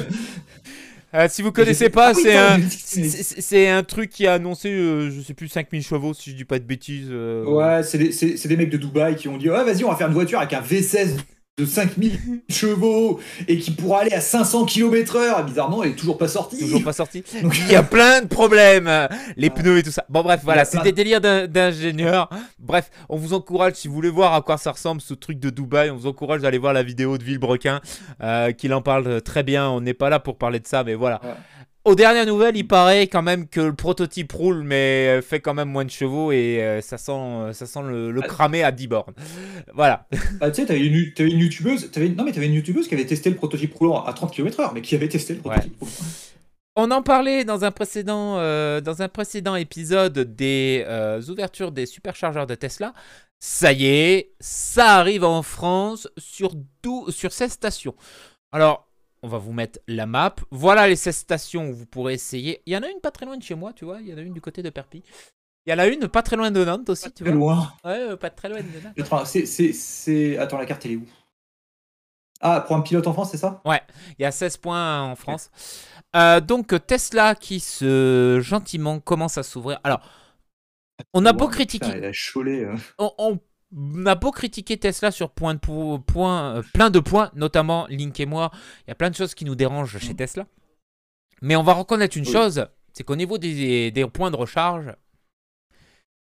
[1.13, 5.21] euh, si vous connaissez pas, c'est un, c'est un truc qui a annoncé, euh, je
[5.21, 7.09] sais plus, 5000 chevaux, si je dis pas de bêtises.
[7.09, 7.43] Euh.
[7.45, 10.07] Ouais, c'est des, des, mecs de Dubaï qui ont dit Ouais, vas-y, on va faire
[10.07, 11.17] une voiture avec un V16
[11.57, 15.45] de 5000 chevaux et qui pourra aller à 500 km/h.
[15.45, 16.57] Bizarrement, elle est toujours pas sortie.
[16.57, 17.23] Toujours pas sortie.
[17.41, 18.89] Donc, il y a plein de problèmes.
[19.37, 20.05] Les pneus et tout ça.
[20.09, 22.29] Bon, bref, voilà, c'est des délires d'ingénieurs.
[22.59, 25.49] Bref, on vous encourage, si vous voulez voir à quoi ça ressemble ce truc de
[25.49, 27.81] Dubaï, on vous encourage d'aller voir la vidéo de Villebrequin,
[28.21, 29.69] euh, qu'il en parle très bien.
[29.69, 31.21] On n'est pas là pour parler de ça, mais voilà.
[31.83, 35.69] Aux dernières nouvelles, il paraît quand même que le prototype roule, mais fait quand même
[35.69, 38.27] moins de chevaux et euh, ça sent, ça sent le, le ah.
[38.27, 39.13] cramé à 10 bornes.
[39.73, 40.07] Voilà.
[40.39, 42.93] Bah, tu sais, t'avais une, avais une youtubeuse, avais, non mais t'avais une youtubeuse qui
[42.93, 45.91] avait testé le prototype roulant à 30 km/h, mais qui avait testé le prototype roulant.
[46.75, 51.85] On en parlait dans un précédent, euh, dans un précédent épisode des euh, ouvertures des
[51.85, 52.93] superchargeurs de Tesla.
[53.39, 56.53] Ça y est, ça arrive en France sur,
[57.09, 57.95] sur 16 stations.
[58.51, 58.87] Alors,
[59.23, 60.35] on va vous mettre la map.
[60.49, 62.61] Voilà les 16 stations où vous pourrez essayer.
[62.65, 64.01] Il y en a une pas très loin de chez moi, tu vois.
[64.01, 65.03] Il y en a une du côté de Perpignan.
[65.65, 67.71] Il y en a une pas très loin de Nantes aussi, pas tu très loin.
[67.83, 69.25] Ouais, euh, pas très loin de Nantes.
[69.25, 71.05] C'est, Attends, la carte, elle est où?
[72.43, 73.61] Ah, pour un pilote en France, c'est ça?
[73.65, 73.81] Ouais,
[74.17, 75.51] il y a 16 points en France.
[76.15, 79.79] Euh, donc, Tesla qui se gentiment commence à s'ouvrir.
[79.83, 80.01] Alors,
[81.13, 81.91] on a beau critiquer.
[81.93, 83.39] elle a cholé, on, on
[84.05, 85.59] a beau critiquer Tesla sur point de
[85.97, 88.51] point, euh, plein de points, notamment Link et moi,
[88.85, 90.45] il y a plein de choses qui nous dérangent chez Tesla.
[91.41, 94.93] Mais on va reconnaître une chose, c'est qu'au niveau des, points de recharge,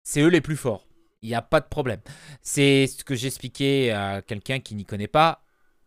[0.05, 0.87] c'est eux les plus forts.
[1.23, 2.01] Il n'y a pas de problème.
[2.43, 5.43] C'est ce que j'expliquais à quelqu'un qui n'y connaît pas.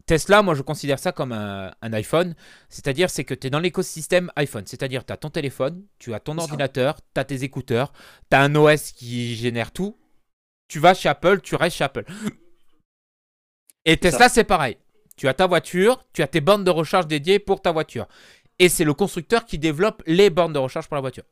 [0.06, 2.36] Tesla, moi je considère ça comme un, iPhone.
[2.68, 4.64] C'est-à-dire c'est que tu es dans l'écosystème iPhone.
[4.66, 7.94] C'est-à-dire tu as ton téléphone, tu as ton ordinateur, tu as tes écouteurs,
[8.30, 10.01] tu as un OS qui génère tout
[10.72, 12.06] tu vas chez Apple, tu restes chez Apple.
[13.84, 14.78] Et Tesla, c'est pareil.
[15.18, 18.08] Tu as ta voiture, tu as tes bornes de recharge dédiées pour ta voiture.
[18.58, 21.26] Et c'est le constructeur qui développe les bornes de recharge pour la voiture.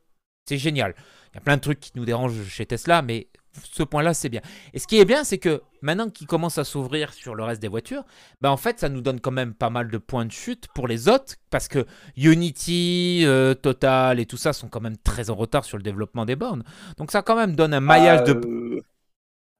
[0.46, 0.94] C'est génial.
[1.32, 3.30] Il y a plein de trucs qui nous dérangent chez Tesla, mais
[3.64, 4.42] ce point-là, c'est bien.
[4.74, 7.62] Et ce qui est bien, c'est que maintenant qu'il commence à s'ouvrir sur le reste
[7.62, 8.04] des voitures,
[8.42, 10.88] ben en fait, ça nous donne quand même pas mal de points de chute pour
[10.88, 11.86] les autres, parce que
[12.18, 16.26] Unity, euh, Total et tout ça sont quand même très en retard sur le développement
[16.26, 16.64] des bornes.
[16.98, 18.84] Donc ça quand même donne un maillage de...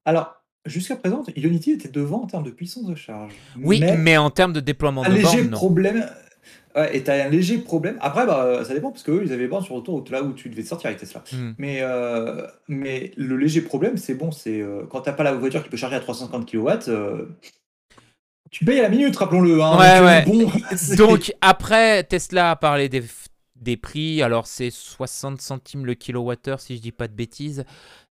[0.06, 3.32] Euh, alors, jusqu'à présent, Unity était devant en termes de puissance de charge.
[3.62, 6.06] Oui, mais, en termes de déploiement un de léger bornes, problème.
[6.76, 7.98] Ouais, et as un léger problème.
[8.00, 10.62] Après, bah, ça dépend parce qu'eux, ils avaient bornes sur autoroute là où tu devais
[10.62, 11.24] sortir avec Tesla.
[11.32, 11.52] Hmm.
[11.58, 15.62] Mais, euh, mais le léger problème, c'est bon, c'est euh, quand t'as pas la voiture
[15.62, 17.26] qui peut charger à 350 kW, euh,
[18.50, 19.60] tu payes à la minute, rappelons-le.
[19.62, 19.78] Hein.
[19.78, 20.24] ouais, ouais.
[20.24, 20.50] Bon,
[20.96, 23.02] Donc après, Tesla a parlé des,
[23.56, 24.22] des prix.
[24.22, 27.64] Alors c'est 60 centimes le kilowattheure si je dis pas de bêtises.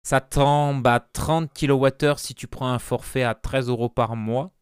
[0.09, 4.53] Ça tombe à 30 kWh si tu prends un forfait à 13 euros par mois.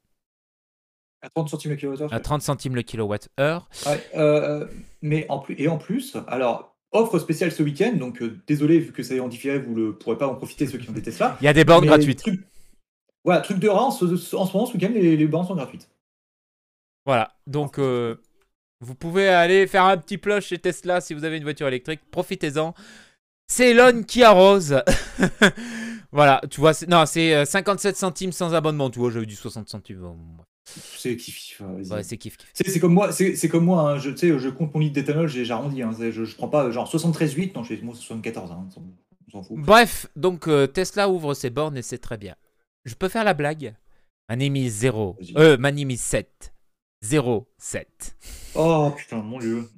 [1.22, 3.68] À 30 centimes le kilowattheure À 30 centimes le kilowattheure.
[3.86, 4.66] Ouais, euh,
[5.02, 8.90] mais en plus, et en plus, alors, offre spéciale ce week-end, donc euh, désolé, vu
[8.90, 11.02] que ça est en différé, vous ne pourrez pas en profiter ceux qui ont des
[11.02, 11.36] Tesla.
[11.40, 12.24] Il y a des bornes gratuites.
[13.24, 15.88] voilà, truc de rang, en ce moment, ce week-end, les, bornes sont gratuites.
[17.04, 18.16] Voilà, donc euh,
[18.80, 22.00] vous pouvez aller faire un petit plush chez Tesla si vous avez une voiture électrique,
[22.10, 22.74] profitez-en.
[23.48, 24.82] C'est Elon qui arrose.
[26.12, 28.90] voilà, tu vois, non, c'est 57 euh, centimes sans abonnement.
[28.90, 30.02] Tu vois, j'avais du 60 centimes.
[30.64, 31.62] C'est kiff.
[31.90, 32.36] Ouais, c'est kiff.
[32.52, 33.92] C'est comme moi, c'est comme moi.
[33.92, 35.82] Hein, je, sais, je compte mon litre d'éthanol, j'ai arrondi.
[35.82, 37.54] Hein, je, je, prends pas genre 73,8.
[37.54, 38.50] Non, je fais moi 74.
[38.50, 38.66] Hein,
[39.28, 39.56] on s'en fout.
[39.58, 42.34] Bref, donc euh, Tesla ouvre ses bornes et c'est très bien.
[42.84, 43.74] Je peux faire la blague?
[44.28, 45.16] Manimi 0.
[45.36, 46.52] Euh, Manimi 7.
[47.02, 48.16] 0, 7.
[48.56, 49.68] Oh putain, mon dieu.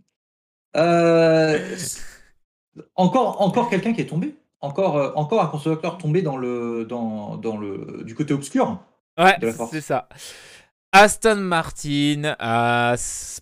[2.94, 4.34] encore encore quelqu'un qui est tombé.
[4.60, 8.80] Encore, encore un constructeur tombé dans le, dans, dans le, du côté obscur.
[9.16, 9.36] Ouais,
[9.70, 10.08] c'est ça.
[10.92, 12.96] Aston Martin a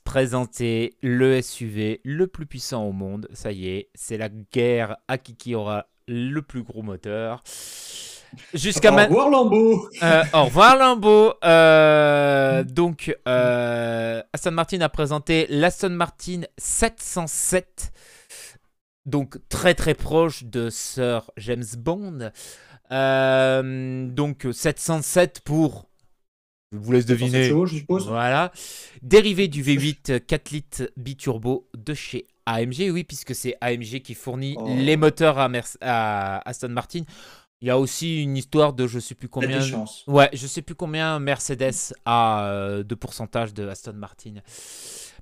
[0.04, 3.28] présenté le SUV le plus puissant au monde.
[3.32, 7.42] Ça y est, c'est la guerre à qui qui aura le plus gros moteur.
[8.52, 9.88] Jusqu'à Au revoir Lambeau.
[10.02, 11.34] Euh, au revoir Lambeau.
[11.44, 17.92] Euh, donc, euh, Aston Martin a présenté l'Aston Martin 707.
[19.07, 22.31] Donc très très proche de Sir James Bond.
[22.90, 25.88] donc 707 pour
[26.73, 27.51] je vous laisse deviner.
[27.88, 28.53] Voilà.
[29.03, 34.57] Dérivé du V8 4 litres biturbo de chez AMG, oui, puisque c'est AMG qui fournit
[34.59, 34.69] oh.
[34.77, 37.03] les moteurs à, Aston Martin.
[37.61, 39.61] Il y a aussi une histoire de je sais plus combien.
[40.07, 44.35] Ouais, je sais plus combien Mercedes a euh, de pourcentage de Aston Martin.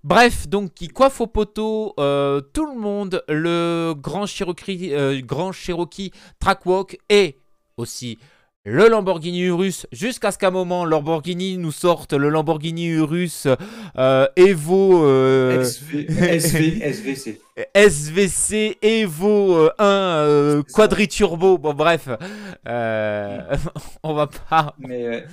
[0.04, 5.50] Bref, donc qui coiffe au poteau euh, tout le monde, le grand Cherokee, euh, grand
[5.50, 7.38] Cherokee Trackwalk et
[7.78, 8.18] aussi
[8.66, 9.86] le Lamborghini Urus.
[9.92, 13.48] Jusqu'à ce qu'à un moment Lamborghini nous sorte le Lamborghini Urus
[13.96, 17.40] euh, Evo euh, SV, SVC
[17.74, 22.08] SVC Evo 1 euh, quadriturbo bon bref
[24.02, 25.24] on va pas mais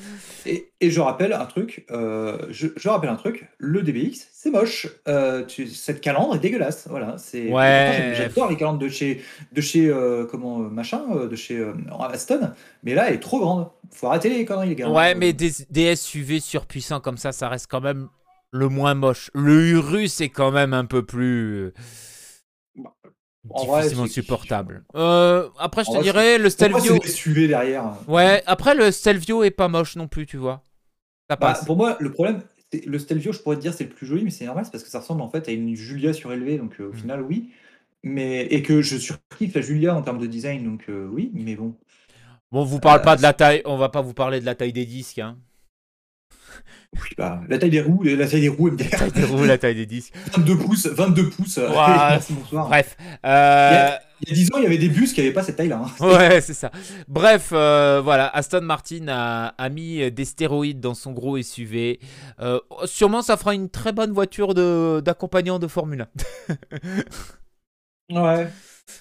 [0.46, 4.88] et, je rappelle un truc je, je, rappelle un truc le DBX c'est moche.
[5.08, 6.88] Euh, tu, cette calandre est dégueulasse.
[6.90, 7.52] Voilà, c'est.
[7.52, 8.14] Ouais.
[8.18, 11.64] J'adore les calandres de chez, de chez euh, comment euh, machin, de chez
[12.12, 13.70] Aston, mais là elle est trop grande.
[13.92, 14.90] Faut arrêter les conneries les gars.
[14.90, 18.08] Ouais, mais des, des, SUV surpuissants comme ça, ça reste quand même
[18.52, 19.30] le moins moche.
[19.36, 21.72] Le Urus est quand même un peu plus.
[23.44, 24.84] Difficilement supportable.
[24.94, 27.02] après, je te dirais, le Stelvio.
[27.04, 27.96] SUV derrière.
[28.08, 30.64] Ouais, après, le Stelvio est pas moche non plus, tu vois.
[31.30, 31.66] Ça bah, passe.
[31.66, 32.42] pour moi, le problème,
[32.86, 34.84] le Stelvio, je pourrais te dire, c'est le plus joli, mais c'est normal, c'est parce
[34.84, 36.98] que ça ressemble en fait à une Julia surélevée, donc euh, au mmh.
[36.98, 37.50] final, oui.
[38.04, 41.56] Mais, et que je surkiffe la Julia en termes de design, donc euh, oui, mais
[41.56, 41.76] bon.
[42.52, 44.74] Bon, vous parle pas de la taille, on va pas vous parler de la taille
[44.74, 45.38] des disques, hein.
[46.94, 49.58] Oui, bah, la taille des roues, la taille des roues La taille des roues, la
[49.58, 50.14] taille des disques.
[50.34, 51.58] 22 pouces, 22 pouces.
[51.58, 51.70] Euh,
[52.52, 52.98] bref.
[53.26, 53.92] Euh...
[54.24, 55.84] Il, y a, 10 ans, il y avait des bus qui n'avaient pas cette taille-là.
[55.86, 56.06] Hein.
[56.06, 56.70] Ouais, c'est ça.
[57.08, 62.00] Bref, euh, voilà, Aston Martin a, a, mis des stéroïdes dans son gros SUV.
[62.42, 64.54] Euh, sûrement, ça fera une très bonne voiture
[65.02, 66.08] d'accompagnant de, Formule
[68.10, 68.22] 1.
[68.22, 68.50] ouais.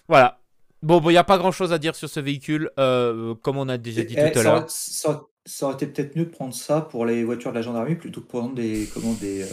[0.08, 0.38] Voilà.
[0.82, 3.68] Bon, il bon, n'y a pas grand chose à dire sur ce véhicule, comme on
[3.68, 5.22] a déjà dit tout à l'heure ça
[5.66, 8.26] aurait été peut-être mieux de prendre ça pour les voitures de la gendarmerie plutôt que
[8.26, 9.46] pour prendre des, comment, des, euh,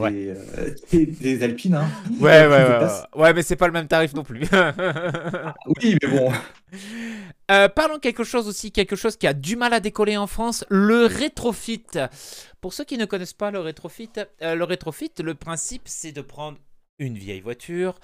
[0.00, 1.74] euh, des, des, Alpines.
[1.74, 1.88] Hein.
[2.20, 4.46] Ouais, ouais, ouais, ouais, mais c'est pas le même tarif non plus.
[4.52, 6.32] Ah, oui, mais bon.
[7.50, 10.66] Euh, parlons quelque chose aussi, quelque chose qui a du mal à décoller en France,
[10.68, 11.86] le rétrofit.
[12.60, 14.10] Pour ceux qui ne connaissent pas le rétrofit,
[14.42, 16.58] le rétrofit, le principe c'est de prendre
[16.98, 17.98] une vieille voiture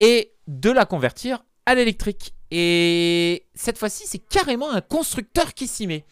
[0.00, 2.34] et de la convertir à l'électrique.
[2.50, 6.04] Et cette fois-ci, c'est carrément un constructeur qui s'y met.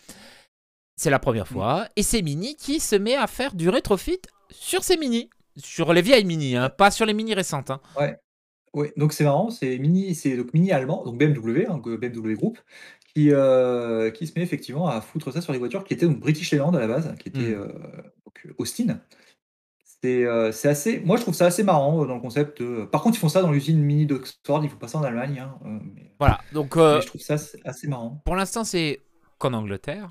[0.96, 1.88] C'est la première fois.
[1.96, 5.30] Et c'est Mini qui se met à faire du rétrofit sur ses Mini.
[5.56, 7.70] Sur les vieilles Mini, hein, pas sur les Mini récentes.
[7.70, 7.80] Hein.
[7.98, 8.18] Ouais.
[8.74, 12.58] Ouais, donc c'est marrant, c'est Mini, c'est donc Mini allemand, donc BMW, hein, BMW Group,
[13.14, 16.18] qui, euh, qui se met effectivement à foutre ça sur les voitures qui étaient donc
[16.18, 17.54] British Leyland à la base, qui était hmm.
[17.54, 17.68] euh,
[18.24, 18.98] donc Austin.
[20.04, 23.16] Euh, c'est assez moi je trouve ça assez marrant, euh, dans le concept, par contre
[23.16, 25.78] ils font ça dans l'usine Mini d'Oxford, ils font pas ça en Allemagne, hein, euh,
[26.18, 28.20] Voilà, donc je trouve ça assez marrant.
[28.24, 29.00] pour l'instant, c'est
[29.38, 30.10] qu'en Angleterre.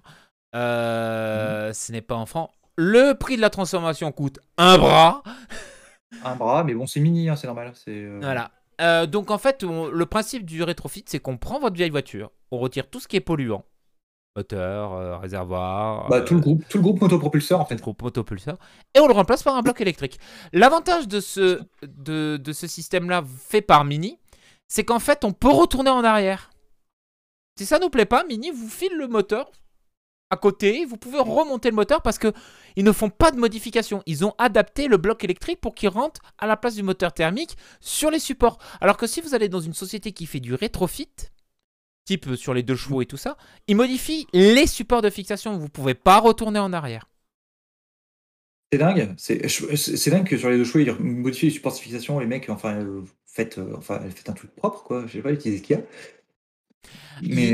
[0.54, 1.74] Mmh.
[1.74, 2.50] Ce n'est pas en France.
[2.76, 5.24] Le prix de la transformation coûte un bras.
[6.24, 7.74] Un bras, mais bon c'est Mini, hein, c'est normal,
[8.22, 9.08] Voilà.
[9.08, 12.88] donc en fait, le principe du rétrofit, c'est qu'on prend votre vieille voiture, on retire
[12.88, 13.66] tout ce qui est polluant,
[14.36, 16.08] moteur, euh, réservoir.
[16.10, 17.80] Bah, tout, le euh, groupe, tout le groupe motopropulseur en fait.
[17.82, 18.58] groupe motopulseur.
[18.96, 20.20] Et on le remplace par un bloc électrique.
[20.52, 24.20] L'avantage de ce, de, de ce système-là fait par Mini,
[24.68, 26.50] c'est qu'en fait on peut retourner en arrière.
[27.58, 29.52] Si ça nous plaît pas, Mini vous file le moteur
[30.34, 32.34] à côté, vous pouvez remonter le moteur parce que
[32.76, 34.02] ils ne font pas de modification.
[34.08, 37.56] Ils ont adapté le bloc électrique pour qu'il rentre à la place du moteur thermique
[37.82, 38.58] sur les supports.
[38.82, 41.12] Alors que si vous allez dans une société qui fait du rétrofit,
[42.06, 43.38] type euh, sur les deux chevaux et tout ça,
[43.68, 45.58] il modifie les supports de fixation.
[45.58, 47.10] Vous ne pouvez pas retourner en arrière.
[48.72, 49.14] C'est dingue.
[49.18, 52.20] C'est dingue que sur les deux chevaux, ils modifient les supports de fixation.
[52.20, 55.06] Les mecs, enfin, euh, faites, euh, enfin, faites un truc propre, quoi.
[55.08, 55.84] Je sais pas utiliser ce qu'il y a.
[57.22, 57.54] Mais.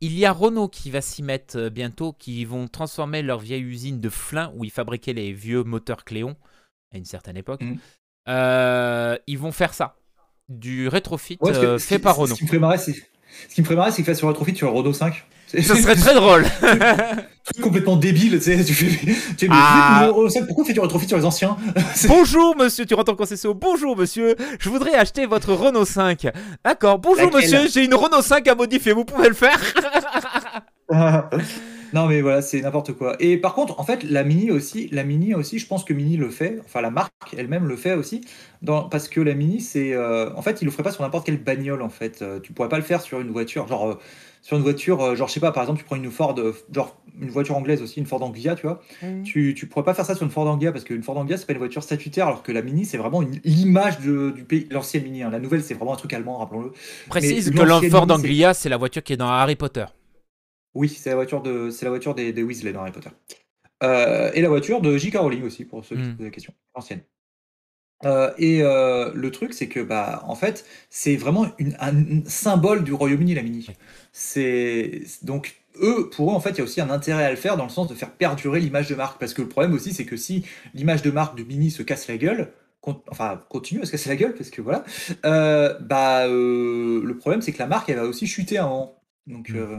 [0.00, 4.00] Il, y a Renault qui va s'y mettre bientôt, qui vont transformer leur vieille usine
[4.00, 6.36] de Flin où ils fabriquaient les vieux moteurs Cléon
[6.90, 7.60] à une certaine époque.
[7.60, 9.18] Mmh.
[9.26, 9.96] ils vont faire ça
[10.48, 12.34] du rétrofit euh, fait par Renault.
[12.34, 12.94] Ce qui me ferait marrer, c'est
[13.48, 15.24] ce qui me ferait marrer, c'est qu'il fasse sur rétrofit sur le Renault 5.
[15.48, 16.44] Ce serait très drôle.
[17.44, 18.64] Truc complètement débile, tu sais.
[18.64, 20.10] Tu fais, tu Ah.
[20.46, 21.56] pourquoi fais-tu rétrofit sur les anciens
[22.08, 23.52] Bonjour monsieur, tu rentres en concession.
[23.54, 26.28] Bonjour monsieur, je voudrais acheter votre Renault 5.
[26.64, 29.58] D'accord, bonjour Laquelle monsieur, j'ai une Renault 5 à modifier, vous pouvez le faire
[31.94, 33.16] Non mais voilà, c'est n'importe quoi.
[33.20, 36.16] Et par contre, en fait, la Mini aussi, la Mini aussi, je pense que Mini
[36.16, 38.22] le fait, enfin la marque elle-même le fait aussi,
[38.62, 41.26] dans, parce que la Mini, c'est, euh, en fait, il le ferait pas sur n'importe
[41.26, 42.22] quelle bagnole en fait.
[42.22, 43.94] Euh, tu pourrais pas le faire sur une voiture, genre euh,
[44.40, 46.54] sur une voiture, euh, genre je sais pas, par exemple, tu prends une Ford, euh,
[46.74, 48.80] genre une voiture anglaise aussi, une Ford Anglia, tu vois.
[49.22, 51.44] Tu, tu pourrais pas faire ça sur une Ford Anglia parce qu'une Ford Anglia c'est
[51.46, 54.66] pas une voiture statutaire, alors que la Mini c'est vraiment une- l'image de- du pays,
[54.70, 55.24] l'ancienne Mini.
[55.24, 55.28] hein.
[55.30, 56.72] La nouvelle c'est vraiment un truc allemand, rappelons-le.
[57.10, 59.84] Précise Mais que Mini, c'est- d'Anglia, c'est la voiture qui est dans Harry Potter.
[60.74, 63.10] Oui, c'est la voiture de, c'est la voiture des, des Weasley dans Harry Potter.
[63.82, 65.16] Euh, et la voiture de J.K.
[65.16, 67.00] Rowling aussi, pour ceux qui se posent la question, ancienne.
[68.04, 72.82] Euh, et euh, le truc, c'est que, bah, en fait, c'est vraiment une- un symbole
[72.84, 73.66] du Royaume-Uni, la Mini.
[74.12, 77.36] C'est donc eux, pour eux, en fait, il y a aussi un intérêt à le
[77.36, 79.92] faire dans le sens de faire perdurer l'image de marque, parce que le problème aussi,
[79.92, 82.52] c'est que si l'image de marque de Mini se casse la gueule,
[83.10, 84.84] enfin continue à se casser la gueule, parce que voilà,
[85.24, 88.68] euh, bah, euh, le problème, c'est que la marque, elle va aussi chuter à un
[88.68, 89.02] moment.
[89.26, 89.56] Donc, Mm.
[89.56, 89.78] euh, Le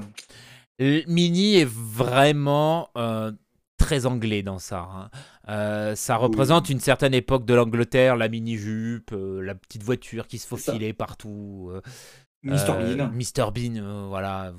[0.80, 3.32] Mini est vraiment euh,
[3.78, 4.88] très anglais dans ça.
[4.92, 5.10] hein.
[5.50, 10.38] Euh, ça représente une certaine époque de l'Angleterre, la mini-jupe, euh, la petite voiture qui
[10.40, 11.70] se faufilait partout.
[11.74, 11.82] euh,
[12.44, 12.72] Mr.
[12.72, 13.10] euh, Bean.
[13.14, 13.52] Mr.
[13.54, 14.54] Bean, euh, voilà.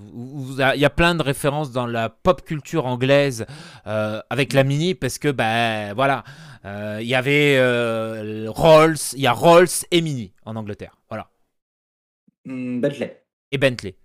[0.74, 3.44] Il y a plein de références dans la pop culture anglaise
[3.86, 6.24] euh, avec la Mini parce que, ben voilà,
[6.64, 10.96] euh, il y avait euh, Rolls, il y a Rolls et Mini en Angleterre.
[11.10, 11.28] Voilà.
[12.46, 13.22] Hmm, Bentley.
[13.52, 13.96] Et Bentley.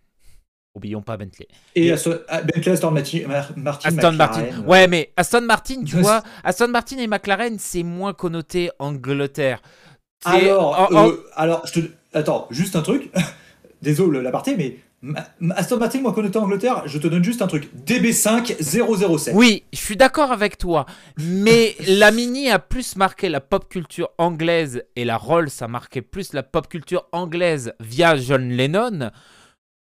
[0.75, 1.47] Oublions pas Bentley.
[1.75, 4.45] Et Et- Aston- ah, Bentley, Aston Martin, Mar- Martin, Aston Martin.
[4.67, 9.61] Ouais, mais Aston Martin, tu vois, Aston Martin et McLaren, c'est moins connoté Angleterre.
[10.25, 11.87] Alors, en- en- euh, alors, je te...
[12.13, 13.11] attends, juste un truc.
[13.81, 17.69] Désolé l'aparté, mais Ma- Aston Martin, moi, connaissant Angleterre, je te donne juste un truc.
[17.85, 19.33] DB5 007.
[19.33, 20.85] Oui, je suis d'accord avec toi,
[21.17, 26.01] mais la Mini a plus marqué la pop culture anglaise et la Rolls a marqué
[26.01, 29.09] plus la pop culture anglaise via John Lennon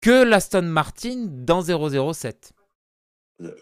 [0.05, 1.61] que l'Aston Martin dans
[2.13, 2.53] 007.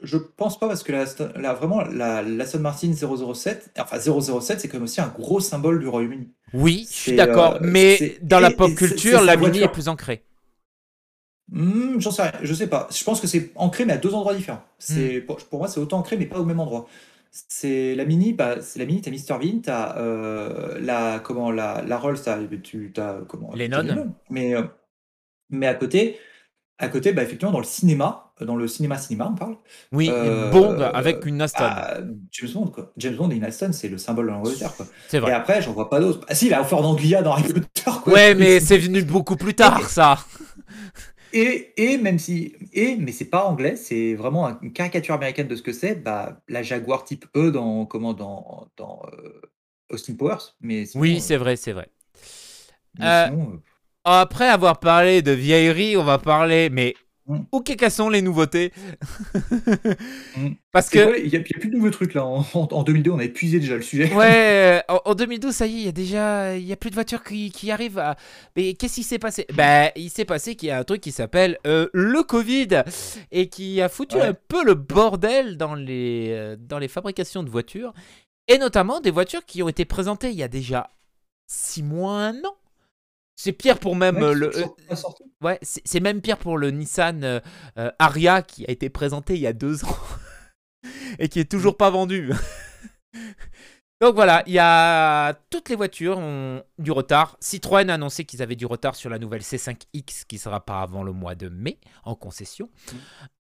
[0.03, 4.67] Je pense pas parce que la, la- vraiment la, l'Aston Martin 007, enfin 007, c'est
[4.67, 6.29] quand même aussi un gros symbole du Royaume-Uni.
[6.53, 9.63] Oui, je suis d'accord, euh, mais dans la pop culture, la Mini voiture.
[9.63, 10.23] est plus ancrée.
[11.51, 12.88] Hmm, J'en sais rien, je sais pas.
[12.91, 14.63] Je pense que c'est ancré, mais à deux endroits différents.
[14.79, 15.25] C'est Hmm.
[15.25, 16.88] pour, pour moi, c'est autant ancré, mais pas au même endroit.
[17.32, 19.01] C'est la mini, bah, c'est la mini.
[19.01, 24.13] T'as Mr Bean, t'as euh, la comment la la Rolls, t'as tu t'as comment Lennon.
[24.29, 24.63] Mais euh,
[25.49, 26.19] mais à côté,
[26.84, 29.58] à côté, bah effectivement dans le cinéma, dans le cinéma cinéma, on parle.
[29.91, 31.63] Oui, Euh, Bond avec une Aston.
[31.63, 31.98] bah,
[32.32, 32.91] James Bond quoi.
[32.98, 34.86] James Bond et une Aston, c'est le symbole de l'Angleterre quoi.
[35.08, 35.32] c'est Et vrai.
[35.32, 36.26] après, j'en vois pas d'autres.
[36.28, 38.13] Ah si, la Ford Anglia dans Harry Potter quoi.
[38.13, 40.17] Ouais, mais c'est venu beaucoup plus tard, ça.
[41.32, 45.48] Et, et même si, et, mais c'est pas anglais, c'est vraiment un- une caricature américaine
[45.48, 49.41] de ce que c'est, bah, la Jaguar type E dans, comment, dans, dans euh,
[49.89, 50.56] Austin Powers.
[50.62, 51.89] Mais sinon, Oui, euh, c'est vrai, c'est vrai.
[52.96, 53.58] mais Euh, sinon, euh,
[54.06, 57.38] Après avoir parlé de vieillerie, on va parler, mais Mm.
[57.54, 58.74] où qu'est-ce sont les nouveautés
[60.36, 60.50] Mm.
[60.74, 62.26] Parce que, il n'y a, plus de nouveaux trucs là.
[62.26, 64.13] En, en- en 2002, on a épuisé déjà le sujet.
[64.13, 66.89] ouais, en, en 2012, ça y est, il y a déjà, il y a plus
[66.89, 67.98] de voitures qui, qui arrivent.
[68.00, 68.18] À...
[68.58, 69.46] Mais qu'est-ce qui s'est passé?
[69.54, 72.84] Ben, il s'est passé qu'il y a un truc qui s'appelle euh, le Covid
[73.32, 74.24] et qui a foutu Ouais.
[74.24, 77.94] un peu le bordel dans les, euh, dans les fabrications de voitures
[78.50, 80.89] et notamment des voitures qui ont été présentées il y a déjà
[81.48, 82.56] six mois, un an.
[83.36, 84.96] C'est pire pour même Ouais, euh, le.
[84.96, 85.24] sortis.
[85.41, 87.39] Ouais, c'est même pire pour le Nissan euh,
[87.78, 89.98] euh, Aria qui a été présenté il y a deux ans
[91.19, 92.32] et qui est toujours pas vendu.
[94.02, 97.38] Donc voilà, il y a toutes les voitures ont du retard.
[97.39, 101.04] Citroën a annoncé qu'ils avaient du retard sur la nouvelle C5X qui sera pas avant
[101.04, 102.69] le mois de mai en concession.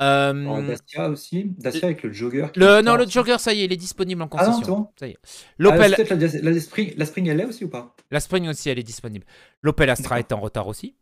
[0.03, 1.45] Euh, Alors, Dacia aussi.
[1.57, 2.47] Dacia avec le Jogger.
[2.55, 4.63] le, non, le Jogger, ça y est, il est disponible en Ah non, concession.
[4.63, 4.87] c'est bon.
[4.99, 5.17] Ça y est.
[5.23, 5.27] Ah,
[5.57, 7.95] L'Opel, peut-être la, la, Spring, la Spring, elle est aussi ou pas?
[8.11, 9.25] La Spring aussi, elle est disponible.
[9.61, 10.95] L'Opel Astra est en retard aussi.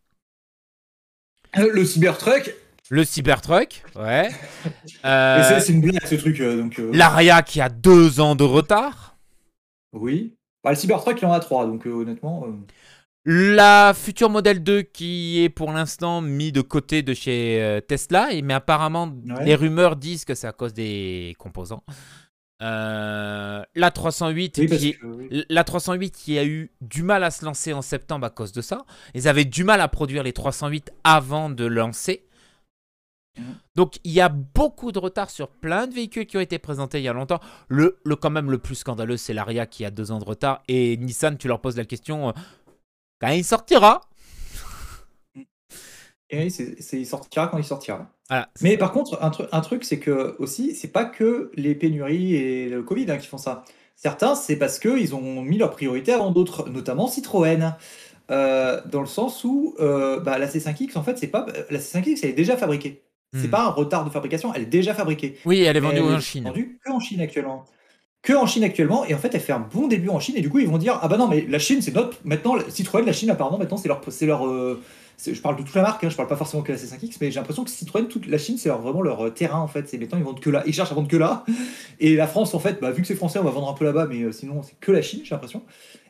[1.57, 2.53] Euh, Le Cybertruck.
[2.91, 4.29] Le Cybertruck, ouais.
[4.65, 6.39] Et Euh, c'est- une blague ce truc.
[6.39, 9.15] euh, donc, euh, L'Aria qui a deux ans de retard.
[9.93, 10.35] Oui.
[10.63, 12.45] Bah, le Cybertruck, il en a trois, donc honnêtement.
[13.25, 18.53] La future modèle 2 qui est pour l'instant mis de côté de chez Tesla, mais
[18.53, 19.45] apparemment Ouais.
[19.45, 21.83] les rumeurs disent que c'est à cause des composants.
[22.61, 25.05] Euh, la 308 Oui, parce qui que.
[25.05, 25.45] oui.
[25.49, 28.61] la 308 qui a eu du mal à se lancer en septembre à cause de
[28.61, 28.85] ça.
[29.13, 32.25] Ils avaient du mal à produire les 308 avant de lancer.
[33.37, 33.45] Mhm.
[33.75, 36.99] Donc il y a beaucoup de retard sur plein de véhicules qui ont été présentés
[36.99, 37.39] il y a longtemps.
[37.69, 40.61] Le, le quand même le plus scandaleux, c'est l'Aria qui a deux ans de retard.
[40.67, 42.31] Et Nissan, tu leur poses la question euh,
[43.21, 44.01] quand il sortira?
[46.29, 48.11] Et oui, c'est il sortira quand il sortira.
[48.61, 52.69] Mais par contre, un, un truc, c'est que aussi, c'est pas que les pénuries et
[52.69, 53.63] le Covid hein, qui font ça.
[53.95, 57.75] Certains, c'est parce qu'ils ont mis leur priorité avant d'autres, notamment Citroën.
[58.31, 62.19] Euh, dans le sens où euh, bah, la C5X, en fait, c'est pas la C5X,
[62.23, 63.01] elle est déjà fabriquée.
[63.33, 63.51] C'est hmm.
[63.51, 65.37] pas un retard de fabrication, elle est déjà fabriquée.
[65.45, 66.43] Oui, elle est vendue en Chine.
[66.45, 67.65] Elle est vendue que en Chine actuellement.
[68.21, 70.41] Que en Chine actuellement, et en fait, elle fait un bon début en Chine, et
[70.41, 72.17] du coup, ils vont dire Ah bah non, mais la Chine, c'est notre.
[72.23, 74.01] Maintenant, Citroën, la Chine, apparemment, maintenant, c'est leur.
[74.21, 74.81] leur euh,
[75.25, 77.31] je parle de toute la marque, hein, je parle pas forcément que la C5X, mais
[77.31, 79.87] j'ai l'impression que Citroën, toute la Chine, c'est vraiment leur terrain en fait.
[79.87, 81.43] C'est maintenant ils vendent que là, ils cherchent à vendre que là.
[81.99, 83.85] Et la France, en fait, bah, vu que c'est français, on va vendre un peu
[83.85, 85.63] là-bas, mais sinon c'est que la Chine, j'ai l'impression.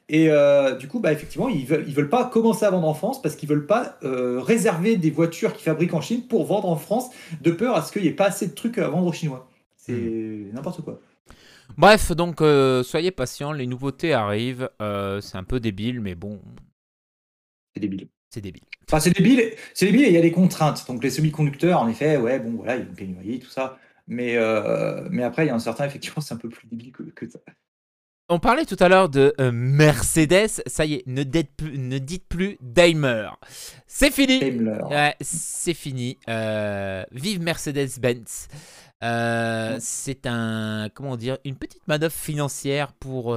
[0.09, 2.95] Et euh, du coup, bah, effectivement, ils veulent, ils veulent pas commencer à vendre en
[2.95, 6.67] France parce qu'ils veulent pas euh, réserver des voitures qu'ils fabriquent en Chine pour vendre
[6.67, 9.05] en France, de peur à ce qu'il n'y ait pas assez de trucs à vendre
[9.05, 9.47] aux Chinois.
[9.77, 10.51] C'est hmm.
[10.53, 10.99] n'importe quoi.
[11.77, 14.69] Bref, donc euh, soyez patients, les nouveautés arrivent.
[14.79, 16.41] c'est un peu débile, mais bon.
[17.75, 18.07] C'est débile.
[18.29, 18.63] C'est débile.
[18.87, 20.85] Enfin, c'est débile, c'est débile et il y a des contraintes.
[20.87, 23.77] Donc les semi-conducteurs, en effet, ouais, bon, voilà, il y a une pénurie, tout ça.
[24.07, 24.37] Mais,
[25.09, 27.29] mais après, il y a un certain, effectivement, c'est un peu plus débile que, que
[27.29, 27.39] ça.
[28.31, 30.61] On parlait tout à l'heure de euh, Mercedes.
[30.67, 33.29] Ça y est, ne dites plus, ne dites plus Daimler.
[33.87, 34.39] C'est fini.
[34.39, 35.13] Daimler.
[35.19, 36.19] c'est fini.
[36.29, 38.47] Euh, vive Mercedes-Benz.
[39.03, 43.35] Euh, c'est un, comment dire, une petite manœuvre financière pour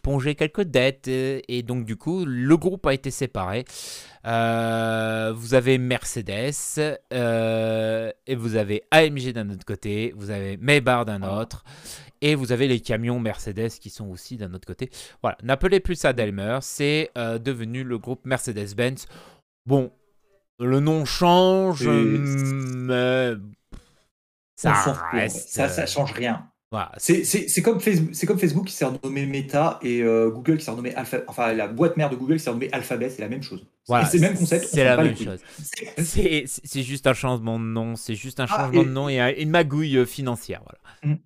[0.00, 1.08] éponger quelques dettes.
[1.08, 3.64] Et donc, du coup, le groupe a été séparé.
[4.24, 10.12] vous avez Mercedes et vous avez AMG d'un autre côté.
[10.16, 11.64] Vous avez Maybach d'un autre.
[12.22, 14.90] Et vous avez les camions Mercedes qui sont aussi d'un autre côté.
[15.22, 19.06] Voilà, n'appelez plus ça Daimler, c'est euh, devenu le groupe Mercedes-Benz.
[19.64, 19.90] Bon,
[20.58, 23.32] le nom change, mais
[24.54, 24.74] ça
[25.12, 25.48] reste...
[25.48, 26.49] Ça, ça change rien.
[26.70, 26.92] Voilà.
[26.98, 30.94] C'est comme, Facebook, comme Facebook qui s'est renommé Meta et euh, Google qui s'est renommé
[30.94, 31.18] Alpha.
[31.26, 33.66] Enfin, la boîte mère de Google qui s'est renommée Alphabet, c'est la même chose.
[33.88, 34.66] Voilà, c'est le même concept.
[34.66, 35.40] C'est la même chose.
[35.98, 39.50] C'est juste un changement de nom, c'est juste un ah, changement de nom et une
[39.50, 40.62] magouille euh, financière.
[40.64, 41.14] Voilà.
[41.14, 41.18] Mmh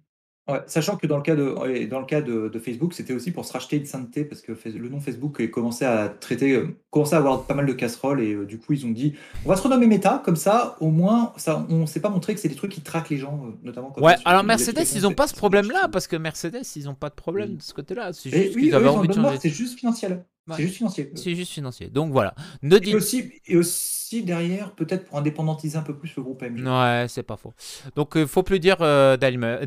[0.66, 3.52] sachant que dans le cas de, dans le cas de, Facebook, c'était aussi pour se
[3.52, 7.44] racheter une sainteté parce que le nom Facebook commençait à traiter, euh, commençait à avoir
[7.44, 9.86] pas mal de casseroles et euh, du coup ils ont dit on va se renommer
[9.86, 12.80] Meta comme ça au moins ça on s'est pas montré que c'est des trucs qui
[12.80, 13.90] traquent les gens euh, notamment.
[13.90, 16.94] Quand ouais alors Mercedes ils ont pas ce problème là parce que Mercedes ils ont
[16.94, 19.38] pas de problème de ce côté là c'est juste qu'ils avaient envie de changer.
[19.40, 20.08] C'est juste financier.
[20.52, 21.10] C'est juste financier.
[21.14, 21.88] C'est juste financier.
[21.88, 22.34] Donc voilà.
[22.62, 26.66] Ne et, aussi, et aussi derrière, peut-être pour indépendantiser un peu plus le groupe AMG.
[26.66, 27.54] Ouais, c'est pas faux.
[27.96, 29.60] Donc il faut plus dire euh, Daimler.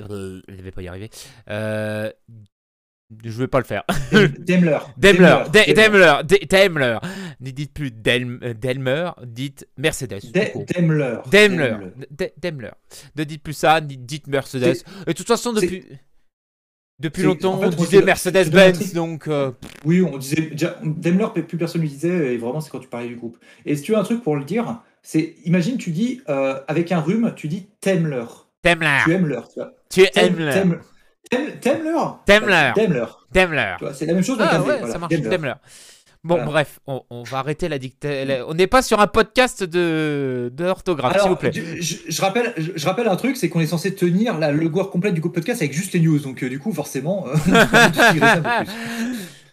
[0.00, 1.10] Je vais pas y arriver.
[1.48, 2.10] Euh,
[3.24, 3.84] je vais pas le faire.
[4.10, 4.78] Daimler.
[4.96, 5.44] Daimler.
[5.52, 6.22] Daimler.
[6.48, 6.98] Daimler.
[7.40, 10.32] Ne dites plus Daimler, dites Mercedes.
[10.32, 11.18] Daimler.
[11.30, 11.76] Daimler.
[12.36, 12.70] Daimler.
[13.16, 14.82] Ne dites plus ça, dites Mercedes.
[15.06, 15.84] Et de toute façon, depuis.
[16.98, 19.28] Depuis longtemps, on disait Mercedes-Benz, donc.
[19.28, 19.52] Euh,
[19.84, 20.50] oui, on disait.
[20.82, 23.36] Daimler, plus personne ne disait, et vraiment, c'est quand tu parlais du groupe.
[23.66, 25.34] Et si tu as un truc pour le dire, c'est.
[25.44, 28.24] Imagine, tu dis, euh, avec un rhume, tu dis Daimler.
[28.64, 28.98] Daimler.
[29.04, 29.72] Tu aimes leur, tu vois.
[29.90, 30.54] Tu aimes leur.
[31.30, 32.12] Daimler.
[32.26, 33.04] Daimler.
[33.32, 33.74] Daimler.
[33.92, 35.12] C'est la même chose, ah, ouais, ça marche.
[35.12, 35.54] Daimler.
[36.26, 38.42] Bon, bref, on, va arrêter la dictée.
[38.48, 41.52] On n'est pas sur un podcast de, de orthographe, s'il vous plaît.
[41.52, 45.20] Je, rappelle, je, rappelle un truc, c'est qu'on est censé tenir la logo complète du
[45.20, 46.18] podcast avec juste les news.
[46.18, 47.34] Donc, euh, du coup, forcément, euh,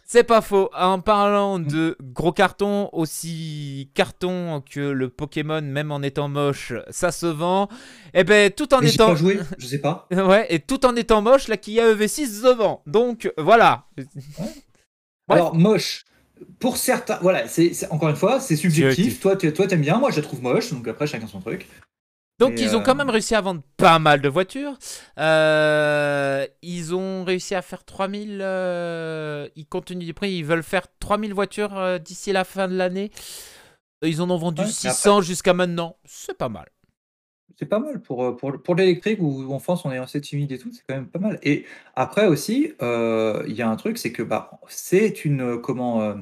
[0.06, 0.70] C'est pas faux.
[0.78, 7.12] En parlant de gros cartons, aussi carton que le Pokémon, même en étant moche, ça
[7.12, 7.68] se vend.
[8.14, 9.08] Et eh ben, tout en étant.
[9.08, 10.08] Pas joué, je sais pas.
[10.12, 12.84] ouais, et tout en étant moche, la Kia EV6 se vend.
[12.86, 13.86] Donc, voilà.
[15.30, 16.06] Alors, moche
[16.60, 19.20] pour certains, voilà, c'est encore une fois, c'est subjectif.
[19.20, 20.72] Toi, toi, t'aimes bien, moi, je la trouve moche.
[20.72, 21.68] Donc après, chacun son truc.
[22.40, 24.78] Donc ils ont quand euh, même réussi à vendre pas mal de voitures.
[25.20, 28.40] Euh, ils ont réussi à faire 3000.
[28.42, 30.34] Euh, ils continuent du prix.
[30.34, 33.12] Ils veulent faire 3000 voitures d'ici la fin de l'année.
[34.02, 35.96] Ils en ont vendu 600 jusqu'à maintenant.
[36.06, 36.73] C'est pas mal.
[37.58, 40.58] C'est pas mal pour, pour, pour l'électrique où en France on est assez timide et
[40.58, 41.40] tout, c'est quand même pas mal.
[41.44, 46.16] Et après aussi, il y a un truc, c'est que bah, c'est une comment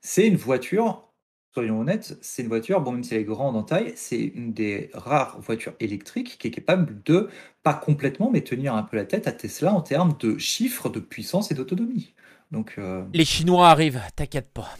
[0.00, 1.12] c'est une voiture
[1.52, 4.52] soyons honnêtes, c'est une voiture, bon, même si elle est grande en taille, c'est une
[4.52, 7.28] des rares voitures électriques qui est capable de,
[7.62, 11.00] pas complètement, mais tenir un peu la tête à Tesla en termes de chiffres, de
[11.00, 12.14] puissance et d'autonomie.
[12.50, 14.70] Donc, euh, Les Chinois arrivent, t'inquiète pas.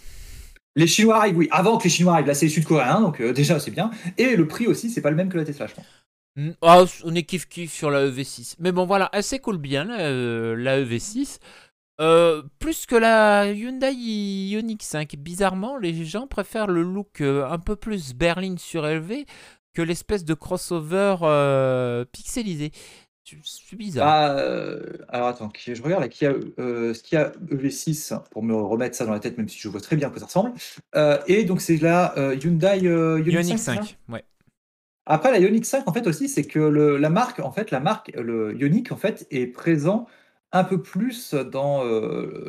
[0.76, 3.32] Les Chinois arrivent, oui, avant que les Chinois arrivent, là c'est les Sud-Coréens, donc euh,
[3.32, 3.90] déjà c'est bien.
[4.18, 5.86] Et le prix aussi, c'est pas le même que la Tesla, je pense.
[6.62, 8.54] Ah, on est kiff kiff sur la EV6.
[8.58, 11.38] Mais bon, voilà, elle s'écoule bien, la, euh, la EV6.
[12.00, 15.16] Euh, plus que la Hyundai Ioniq 5.
[15.16, 19.26] Bizarrement, les gens préfèrent le look euh, un peu plus berline surélevé
[19.74, 22.72] que l'espèce de crossover euh, pixelisé.
[23.24, 24.08] C'est bizarre.
[24.08, 28.20] Ah, euh, alors attends, je regarde là, qui a, euh, ce qu'il y a EV6
[28.30, 30.18] pour me remettre ça dans la tête, même si je vois très bien à quoi
[30.18, 30.52] ça ressemble.
[30.96, 33.96] Euh, et donc c'est là Hyundai Ioniq, 5.
[34.08, 34.24] ouais.
[35.06, 37.80] Après la Ioniq 5 en fait aussi, c'est que le, la marque en fait, la
[37.80, 40.06] marque le Ioniq en fait est présent
[40.50, 41.84] un peu plus dans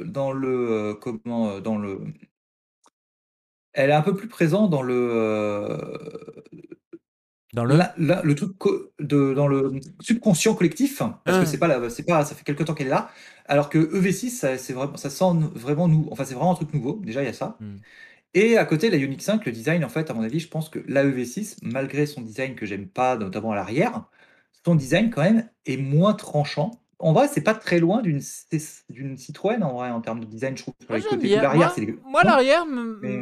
[0.05, 2.01] dans le comment dans le
[3.73, 5.77] elle est un peu plus présente dans le
[7.53, 8.51] dans le le truc
[8.99, 11.45] de dans le subconscient collectif, parce que ah.
[11.45, 13.09] c'est pas c'est pas ça fait quelque temps qu'elle est là,
[13.45, 16.73] alors que EV6 ça c'est vraiment ça sent vraiment nous enfin c'est vraiment un truc
[16.73, 17.57] nouveau, déjà il y a ça.
[17.59, 17.77] Hmm.
[18.35, 20.69] Et à côté la Ioniq 5, le design en fait à mon avis, je pense
[20.69, 24.05] que la EV6 malgré son design que j'aime pas notamment à l'arrière,
[24.65, 26.71] son design quand même est moins tranchant.
[27.03, 30.63] En vrai, c'est pas très loin d'une Citroën en vrai en termes de design, je
[30.63, 30.75] trouve.
[32.05, 32.65] Moi, l'arrière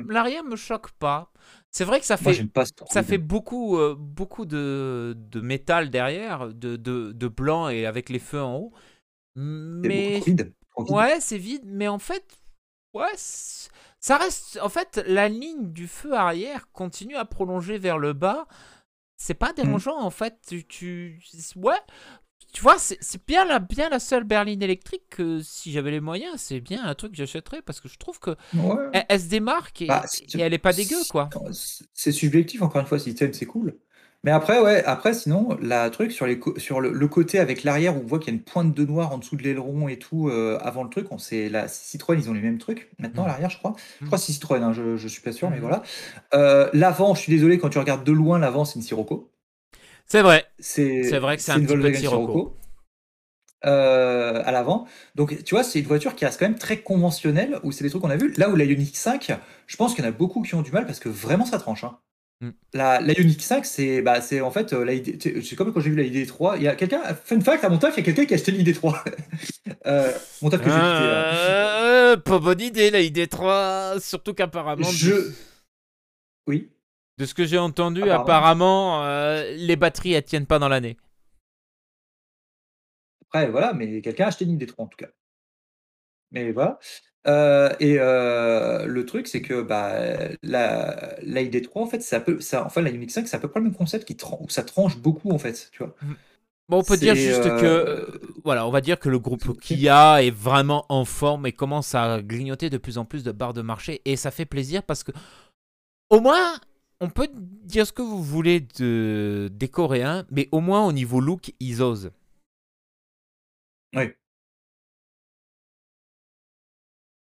[0.08, 1.32] l'arrière me choque pas.
[1.72, 2.46] C'est vrai que ça fait,
[2.90, 8.10] ça fait beaucoup, euh, beaucoup de, de, métal derrière, de, de, de, blanc et avec
[8.10, 8.74] les feux en haut.
[9.36, 11.64] Mais vide, ouais, c'est vide.
[11.66, 12.26] Mais en fait,
[12.94, 14.60] ouais, ça reste.
[14.62, 18.48] En fait, la ligne du feu arrière continue à prolonger vers le bas.
[19.18, 19.64] C'est pas mmh.
[19.64, 20.40] dérangeant en fait.
[20.48, 21.22] Tu, tu,
[21.56, 21.80] ouais,
[22.52, 26.34] tu vois, c'est bien la, bien la seule berline électrique que si j'avais les moyens,
[26.38, 28.36] c'est bien un truc que j'achèterais parce que je trouve que
[28.94, 31.30] elle, se démarque et, bah, elle est pas dégueu quoi.
[31.94, 33.76] C'est subjectif encore une fois, si c'est cool.
[34.24, 38.02] Mais après, ouais, après sinon, la truc sur, les sur le, côté avec l'arrière où
[38.02, 40.30] on voit qu'il y a une pointe de noir en dessous de l'aileron et tout
[40.30, 43.26] euh, avant le truc, on sait la Citroën ils ont les mêmes trucs maintenant à
[43.26, 43.30] mmh.
[43.30, 43.74] l'arrière je crois.
[44.00, 45.62] Je crois que c'est Citroën, hein, je, je suis pas sûr, mais mmh.
[45.62, 45.82] voilà.
[46.36, 49.31] Euh, l'avant, je suis désolé quand tu regardes de loin l'avant c'est une Sirocco.
[50.08, 50.46] C'est vrai.
[50.60, 52.58] C'est vrai que c'est un petit peu Sirocco.
[53.64, 54.88] Euh, à l'avant.
[55.14, 57.92] Donc, tu vois, c'est une voiture qui reste quand même très conventionnelle, où c'est des
[57.92, 58.34] trucs qu'on a vu.
[58.38, 59.34] Là où la Ioniq 5,
[59.68, 61.60] je pense qu'il y en a beaucoup qui ont du mal parce que vraiment ça
[61.60, 61.84] tranche.
[61.84, 62.00] Hein.
[62.42, 62.50] Mm.
[62.74, 65.96] La, la Ioniq 5, c'est bah, en fait euh, la C'est comme quand j'ai vu
[65.96, 66.56] la ID3.
[66.58, 68.38] Il y a quelqu'un, fun fact, à mon taf, il y a quelqu'un qui a
[68.38, 69.04] acheté l'ID3.
[69.86, 74.00] euh, mon taf que j'ai euh, Pas bonne idée, la ID3.
[74.00, 74.90] Surtout qu'apparemment.
[74.90, 75.34] Je.
[76.48, 76.72] Oui.
[77.18, 80.98] De ce que j'ai entendu, apparemment, euh, les batteries, elles tiennent pas dans l'année.
[83.28, 85.10] Après, voilà, mais quelqu'un a acheté une ID3 en tout cas.
[86.32, 86.80] Mais voilà.
[87.28, 89.94] Euh, et euh, le truc, c'est que bah,
[90.42, 93.48] la, la ID3, en fait, c'est peu, ça, enfin, la Unix 5, c'est à peu
[93.48, 95.96] près le même concept qui où ça tranche beaucoup, en fait, tu vois.
[96.02, 96.14] Mmh.
[96.70, 100.32] Bon, on peut dire juste que, voilà, on va dire que le groupe Kia est
[100.32, 104.02] vraiment en forme et commence à grignoter de plus en plus de barres de marché
[104.06, 105.12] et ça fait plaisir parce que,
[106.10, 106.54] au moins,
[107.02, 111.20] on peut dire ce que vous voulez de, des Coréens, mais au moins au niveau
[111.20, 112.12] look, ils osent.
[113.96, 114.04] Oui.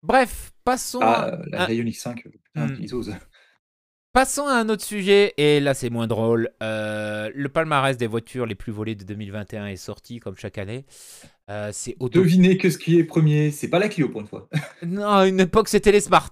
[0.01, 1.67] Bref, passons ah, à...
[1.67, 2.25] la Ioniq 5,
[2.55, 2.75] hmm.
[2.79, 3.15] ils osent.
[4.13, 6.49] Passons à un autre sujet, et là c'est moins drôle.
[6.63, 10.85] Euh, le palmarès des voitures les plus volées de 2021 est sorti, comme chaque année.
[11.51, 14.49] Euh, c'est Devinez que ce qui est premier, c'est pas la Clio pour une fois.
[14.83, 16.31] non, à une époque c'était les Smart.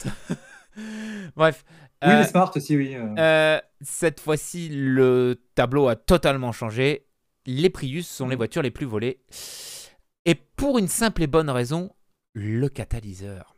[1.36, 1.64] Bref,
[2.06, 2.96] oui, les euh, Smart aussi, oui.
[2.96, 3.16] Euh.
[3.18, 7.06] Euh, cette fois-ci, le tableau a totalement changé.
[7.46, 8.38] Les Prius sont les mm.
[8.38, 9.20] voitures les plus volées.
[10.26, 11.92] Et pour une simple et bonne raison,
[12.34, 13.56] le catalyseur.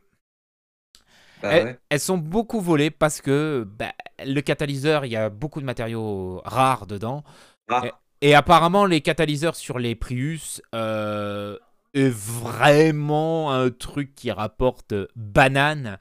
[1.40, 1.50] Bah
[1.88, 3.92] elles, sont beaucoup volées parce que bah,
[4.26, 7.22] le catalyseur, il y a beaucoup de matériaux rares dedans.
[7.68, 7.82] Ah.
[8.20, 15.98] Et, apparemment, les catalyseurs sur les Prius est vraiment un truc qui rapporte banane.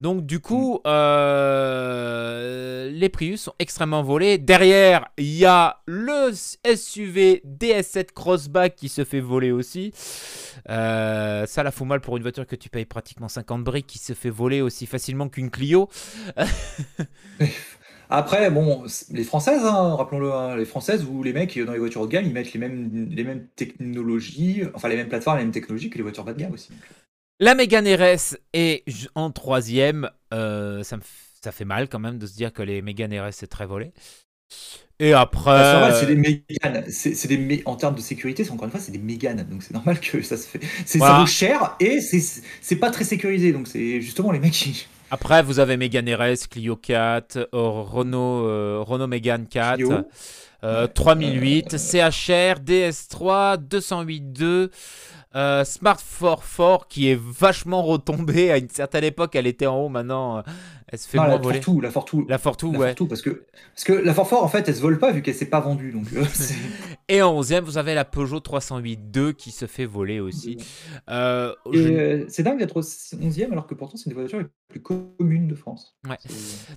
[0.00, 0.80] Donc du coup, mm.
[0.86, 4.38] euh, les Prius sont extrêmement volés.
[4.38, 9.92] Derrière, il y a le SUV DS7 Crossback qui se fait voler aussi.
[10.68, 13.98] Euh, ça la fout mal pour une voiture que tu payes pratiquement 50 briques qui
[13.98, 15.88] se fait voler aussi facilement qu'une Clio.
[18.10, 22.00] Après, bon, les françaises, hein, rappelons-le, hein, les françaises où les mecs dans les voitures
[22.00, 25.44] haut de gamme, ils mettent les mêmes, les mêmes technologies, enfin les mêmes plateformes, les
[25.44, 26.70] mêmes technologies que les voitures bas de gamme aussi.
[27.40, 28.84] La Mégane RS est
[29.14, 30.10] en troisième.
[30.34, 31.02] Euh, ça, me
[31.42, 33.92] ça fait mal quand même de se dire que les Mégane RS c'est très volé.
[34.98, 35.50] Et après.
[35.52, 36.84] Ah, c'est des Mégane.
[36.90, 39.46] C'est, des En termes de sécurité, encore une fois, c'est des Mégane.
[39.48, 40.60] Donc c'est normal que ça se fait.
[40.84, 43.52] C'est, Ça vaut cher et c'est, pas très sécurisé.
[43.52, 44.88] Donc c'est justement les mecs qui.
[45.10, 50.04] Après, vous avez Mégane RS, Clio 4, Renault, euh, Renault Mégane 4.
[50.62, 54.70] 3008, CHR, DS3, 208.2,
[55.36, 58.50] euh, Smart 4 qui est vachement retombée.
[58.50, 59.88] À une certaine époque, elle était en haut.
[59.88, 60.42] Maintenant, euh,
[60.90, 61.60] elle se fait moins la voler.
[61.60, 62.26] Fortou, la Fortou.
[62.28, 62.94] La Fortou, ouais.
[62.94, 65.50] parce, que, parce que la Forfort, en fait, elle se vole pas vu qu'elle s'est
[65.50, 65.92] pas vendue.
[65.92, 66.24] Donc, euh,
[67.08, 70.56] Et en 11e, vous avez la Peugeot 308-2 qui se fait voler aussi.
[71.06, 75.54] c'est dingue d'être 11e alors que pourtant, c'est une des voitures les plus communes de
[75.54, 75.96] France.
[76.08, 76.16] Ouais.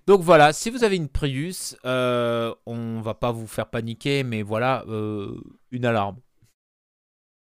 [0.08, 4.84] Donc voilà, si vous avez une Prius, on va pas vous faire paniquer, mais voilà,
[5.72, 6.18] une alarme.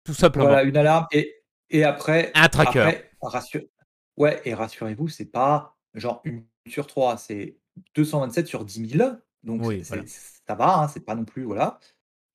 [0.03, 0.47] Tout simplement.
[0.47, 1.36] Voilà, une alarme et,
[1.70, 2.32] et après.
[2.34, 2.80] Un tracker.
[3.22, 3.70] Après,
[4.18, 7.56] Ouais, et rassurez-vous, c'est pas genre une sur trois, c'est
[7.95, 9.10] 227 sur 10 000.
[9.43, 10.04] Donc Oui, voilà.
[10.06, 11.80] ça va, hein, c'est pas non plus voilà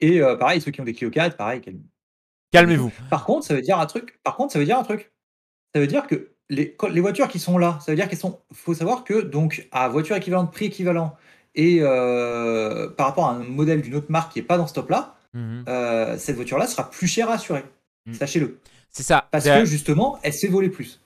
[0.00, 1.80] et pareil, ceux qui ont des Clio 4, pareil, calme
[2.52, 2.92] Calmez-vous.
[3.10, 5.12] Par contre, ça veut dire un truc par contre, ça veut dire un truc.
[5.74, 8.40] Ça veut dire que les les voitures qui sont là, ça veut dire qu'elles sont
[8.52, 11.16] faut savoir que donc à voiture équivalente, prix équivalent
[11.54, 11.80] et
[12.96, 15.16] par rapport à un modèle d'une autre marque qui est pas dans ce top là,
[15.34, 15.64] Mmh
[16.16, 17.64] cette voiture-là sera plus chère à assurer.
[18.06, 18.14] Mmh.
[18.14, 18.60] Sachez-le.
[18.90, 19.26] C'est ça.
[19.32, 21.00] Parce C'est- que justement, elle s'est volée plus.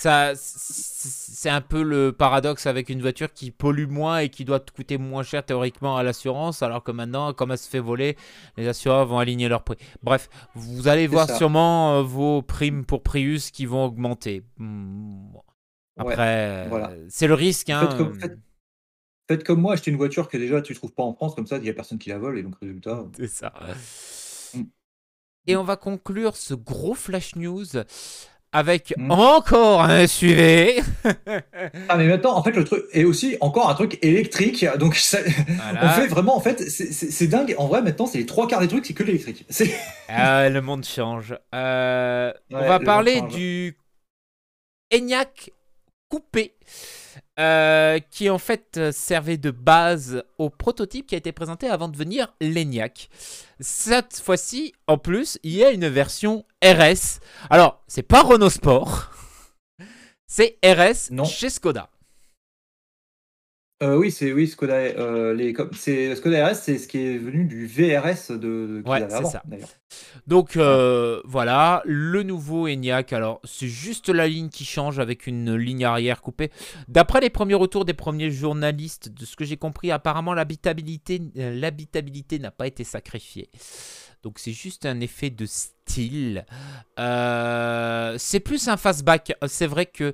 [0.00, 4.60] Ça, c'est un peu le paradoxe avec une voiture qui pollue moins et qui doit
[4.60, 8.16] te coûter moins cher théoriquement à l'assurance, alors que maintenant, comme elle se fait voler,
[8.56, 9.76] les assureurs vont aligner leur prix.
[10.04, 11.36] Bref, vous allez voir ça.
[11.36, 14.44] sûrement euh, vos primes pour Prius qui vont augmenter.
[14.60, 15.42] Ouais,
[15.96, 16.90] Après, voilà.
[16.90, 17.68] euh, c'est le risque.
[17.70, 17.88] Hein.
[17.88, 18.38] Faites comme- faites-
[19.30, 21.58] Faites comme moi, achetez une voiture que déjà tu trouves pas en France, comme ça
[21.58, 23.04] il y a personne qui la vole et donc résultat.
[23.16, 23.52] C'est ça.
[24.54, 24.62] Mm.
[25.48, 27.66] Et on va conclure ce gros flash news
[28.52, 29.10] avec Mm.
[29.10, 30.80] encore un SUV.
[31.88, 35.18] Ah mais maintenant en fait le truc est aussi encore un truc électrique donc ça-
[35.22, 35.80] Voilà.
[35.84, 38.68] on fait vraiment en fait c'est- dingue en vrai maintenant c'est les trois quarts des
[38.68, 39.44] trucs c'est que l'électrique.
[40.08, 41.34] Ah, le monde change.
[41.54, 43.76] Euh, on va le parler du
[44.90, 45.50] ENIAC
[46.08, 46.54] coupé,
[47.38, 51.96] euh, qui en fait servait de base au prototype qui a été présenté avant de
[51.96, 53.08] venir l'ENIAC.
[53.60, 57.20] Cette fois-ci, en plus, il y a une version RS.
[57.50, 59.10] Alors, c'est pas Renault Sport,
[60.26, 61.24] c'est RS Non.
[61.24, 61.90] chez Skoda.
[63.80, 67.44] Euh, oui c'est oui Skoda euh, les c'est Skoda RS c'est ce qui est venu
[67.44, 69.42] du VRS de, de qu'ils Ouais, avaient c'est avant, ça.
[69.44, 69.68] d'ailleurs.
[70.26, 73.12] Donc euh, voilà, le nouveau ENIAC.
[73.12, 76.50] Alors c'est juste la ligne qui change avec une ligne arrière coupée.
[76.88, 82.40] D'après les premiers retours des premiers journalistes, de ce que j'ai compris, apparemment l'habitabilité, l'habitabilité
[82.40, 83.48] n'a pas été sacrifiée.
[84.22, 86.44] Donc c'est juste un effet de style.
[86.98, 89.32] Euh, c'est plus un fastback.
[89.46, 90.12] C'est vrai que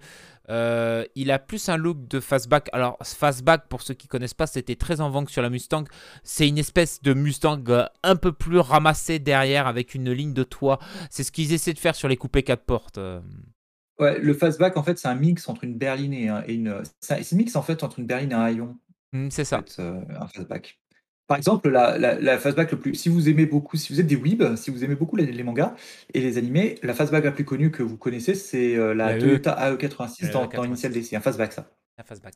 [0.50, 2.68] euh, il a plus un look de fastback.
[2.72, 5.84] Alors fastback, pour ceux qui connaissent pas, c'était très en vogue sur la Mustang.
[6.22, 10.44] C'est une espèce de Mustang euh, un peu plus ramassé derrière avec une ligne de
[10.44, 10.78] toit.
[11.11, 12.98] C'est ce qu'ils essaient de faire sur les coupés 4 portes.
[14.00, 16.82] Ouais, le fastback en fait c'est un mix entre une berline et, un- et une
[17.00, 18.76] c'est un mix en fait entre une berline et un haillon.
[19.12, 19.62] Hmm, c'est en ça.
[19.62, 20.80] fait, euh, un fastback.
[21.27, 22.95] Par exemple, la, la, la fastback le plus.
[22.95, 25.43] Si vous aimez beaucoup, si vous êtes des weebs, si vous aimez beaucoup les, les
[25.43, 25.75] mangas
[26.12, 29.16] et les animés, la fastback la plus connue que vous connaissez, c'est euh, la La
[29.16, 29.20] E.
[29.20, 30.57] Toyota AE86 La dans, AE86.
[30.57, 31.03] dans Initial D.
[31.03, 31.70] C'est un fastback, ça.
[31.99, 32.35] Un fastback.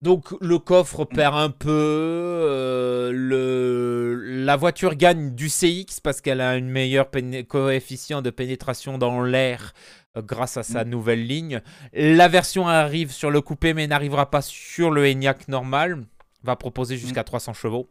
[0.00, 6.40] Donc le coffre perd un peu, euh, le, la voiture gagne du CX parce qu'elle
[6.40, 7.08] a une meilleure
[7.48, 9.72] coefficient de pénétration dans l'air
[10.16, 10.88] euh, grâce à sa Mm.
[10.88, 11.60] nouvelle ligne.
[11.92, 16.04] La version arrive sur le coupé mais n'arrivera pas sur le ENIAC normal.
[16.42, 17.88] Va proposer jusqu'à 300 chevaux.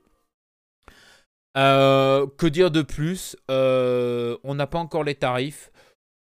[1.57, 3.35] Euh, que dire de plus?
[3.49, 5.71] Euh, On n'a pas encore les tarifs.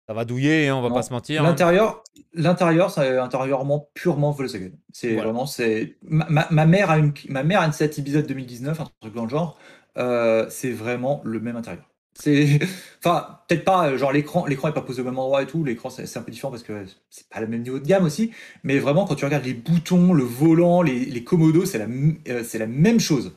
[0.08, 0.94] Ça va douiller, hein, on va Non.
[0.96, 1.42] pas se mentir.
[1.42, 1.44] hein.
[1.46, 2.02] L'intérieur,
[2.34, 4.72] l'intérieur, c'est intérieurement purement Volkswagen.
[4.92, 5.24] C'est Voilà.
[5.30, 9.14] vraiment, c'est ma, mère a une, ma mère a une Seat Ibiza 2019, un truc
[9.14, 9.58] dans le genre.
[9.98, 11.84] Euh, c'est vraiment le même intérieur.
[12.14, 12.60] C'est,
[12.98, 15.64] enfin, peut-être pas, euh, genre l'écran, l'écran est pas posé au même endroit et tout.
[15.64, 18.32] L'écran, c'est un peu différent parce que c'est pas le même niveau de gamme aussi.
[18.64, 22.18] Mais vraiment, quand tu regardes les boutons, le volant, les, les commodos, c'est la, m-
[22.28, 23.34] euh, c'est la même chose.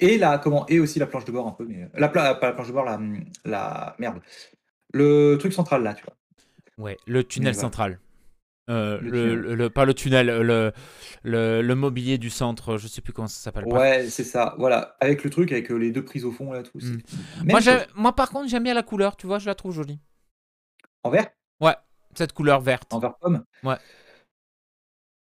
[0.00, 2.34] Et la, comment, et aussi la planche de bord un peu, mais euh, la, pla-
[2.36, 3.00] pas la planche de bord, la,
[3.44, 4.20] la merde,
[4.92, 6.14] le truc central là, tu vois.
[6.78, 7.98] Ouais, le tunnel Mais central.
[8.68, 10.72] Euh, Le pas le tunnel, le,
[11.22, 13.64] le, le mobilier du centre, je sais plus comment ça s'appelle.
[13.66, 14.54] Ouais, c'est ça.
[14.58, 16.78] Voilà, avec le truc, avec euh, les deux prises au fond là, tout.
[16.78, 16.98] Mm.
[17.44, 17.60] même Moi,
[17.94, 19.98] moi, par contre, j'aime bien la couleur, tu vois, je la trouve jolie.
[21.02, 21.30] En vert,
[22.14, 22.92] Cette couleur verte.
[22.92, 23.44] en vert pomme?
[23.62, 23.76] Ouais.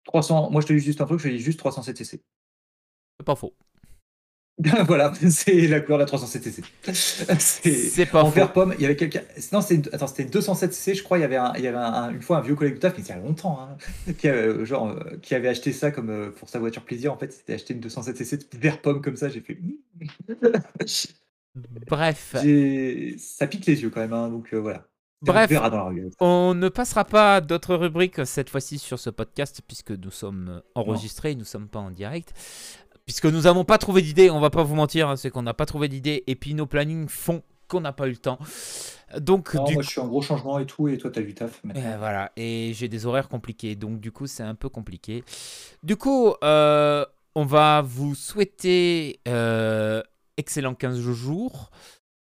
[0.04, 0.50] 300.
[0.50, 2.22] Moi, je te dis juste un truc, je te dis juste 307 cc.
[3.18, 3.54] C'est pas faux.
[4.86, 6.62] voilà, c'est la couleur de la 307 cc.
[7.38, 8.74] C'est pas en vert pomme.
[8.78, 9.22] Il y avait quelqu'un.
[9.53, 11.16] Non, c'est attends, c'était 207 cc, je crois.
[11.18, 12.94] Il y avait, un, il y avait un- une fois un vieux collègue de taf,
[12.98, 13.78] mais il y a longtemps, hein,
[14.18, 17.11] qui, avait, euh, genre, euh, qui avait acheté ça comme euh, pour sa voiture plaisir.
[17.12, 19.30] En fait, c'était acheté une 207 cc de vert pomme comme ça.
[19.30, 19.59] J'ai fait.
[21.88, 22.34] Bref,
[23.18, 24.84] ça pique les yeux quand même, hein, donc euh, voilà.
[25.22, 26.09] On bref, verra dans la rue.
[26.20, 31.34] on ne passera pas d'autres rubriques cette fois-ci sur ce podcast puisque nous sommes enregistrés,
[31.34, 32.32] nous sommes pas en direct.
[33.11, 35.52] Puisque nous n'avons pas trouvé d'idée, on va pas vous mentir, hein, c'est qu'on n'a
[35.52, 38.38] pas trouvé d'idée et puis nos plannings font qu'on n'a pas eu le temps.
[39.18, 41.34] Donc, Non, du moi je suis en gros changement et tout, et toi t'as du
[41.34, 41.82] taf maintenant.
[41.84, 45.24] Euh, voilà, et j'ai des horaires compliqués, donc du coup c'est un peu compliqué.
[45.82, 47.04] Du coup, euh,
[47.34, 50.04] on va vous souhaiter euh,
[50.36, 51.72] excellent 15 jours.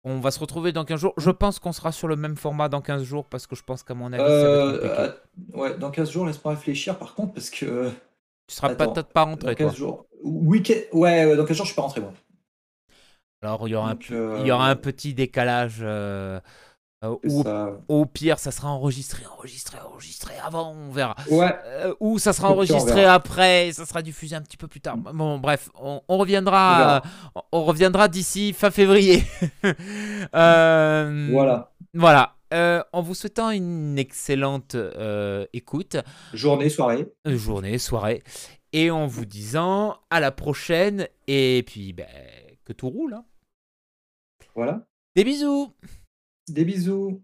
[0.04, 1.14] On va se retrouver dans 15 jours.
[1.16, 3.82] Je pense qu'on sera sur le même format dans 15 jours parce que je pense
[3.82, 5.18] qu'à mon avis ça va être Euh, compliqué.
[5.54, 7.90] euh, ouais, dans 15 jours, laisse-moi réfléchir par contre, parce que
[8.46, 9.76] Tu seras peut-être pas dans rentré 15 toi.
[9.76, 10.06] jours.
[10.22, 12.12] Week-end, ouais, ouais, dans 15 jours, je suis pas rentré moi.
[13.42, 15.78] Alors il y aura, Donc, un, il y aura euh, un petit décalage.
[15.82, 16.40] euh,
[17.04, 17.72] euh, ou ça.
[17.88, 21.14] au pire, ça sera enregistré, enregistré, enregistré avant, on verra.
[21.30, 24.68] Ouais, Euh, ou ça sera pire, enregistré après, et ça sera diffusé un petit peu
[24.68, 24.96] plus tard.
[24.96, 29.22] Bon, bref, on, reviendra, euh, on reviendra d'ici fin février.
[30.34, 31.73] Euh, voilà.
[31.94, 32.36] Voilà.
[32.52, 35.96] Euh, en vous souhaitant une excellente euh, écoute,
[36.32, 37.12] Journée, soirée.
[37.26, 38.22] euh, journée, soirée,
[38.72, 42.06] et en vous disant à la prochaine, et puis ben,
[42.64, 43.14] que tout roule.
[43.14, 43.24] hein.
[44.54, 44.86] Voilà.
[45.16, 45.72] Des bisous
[46.48, 47.22] Des bisous.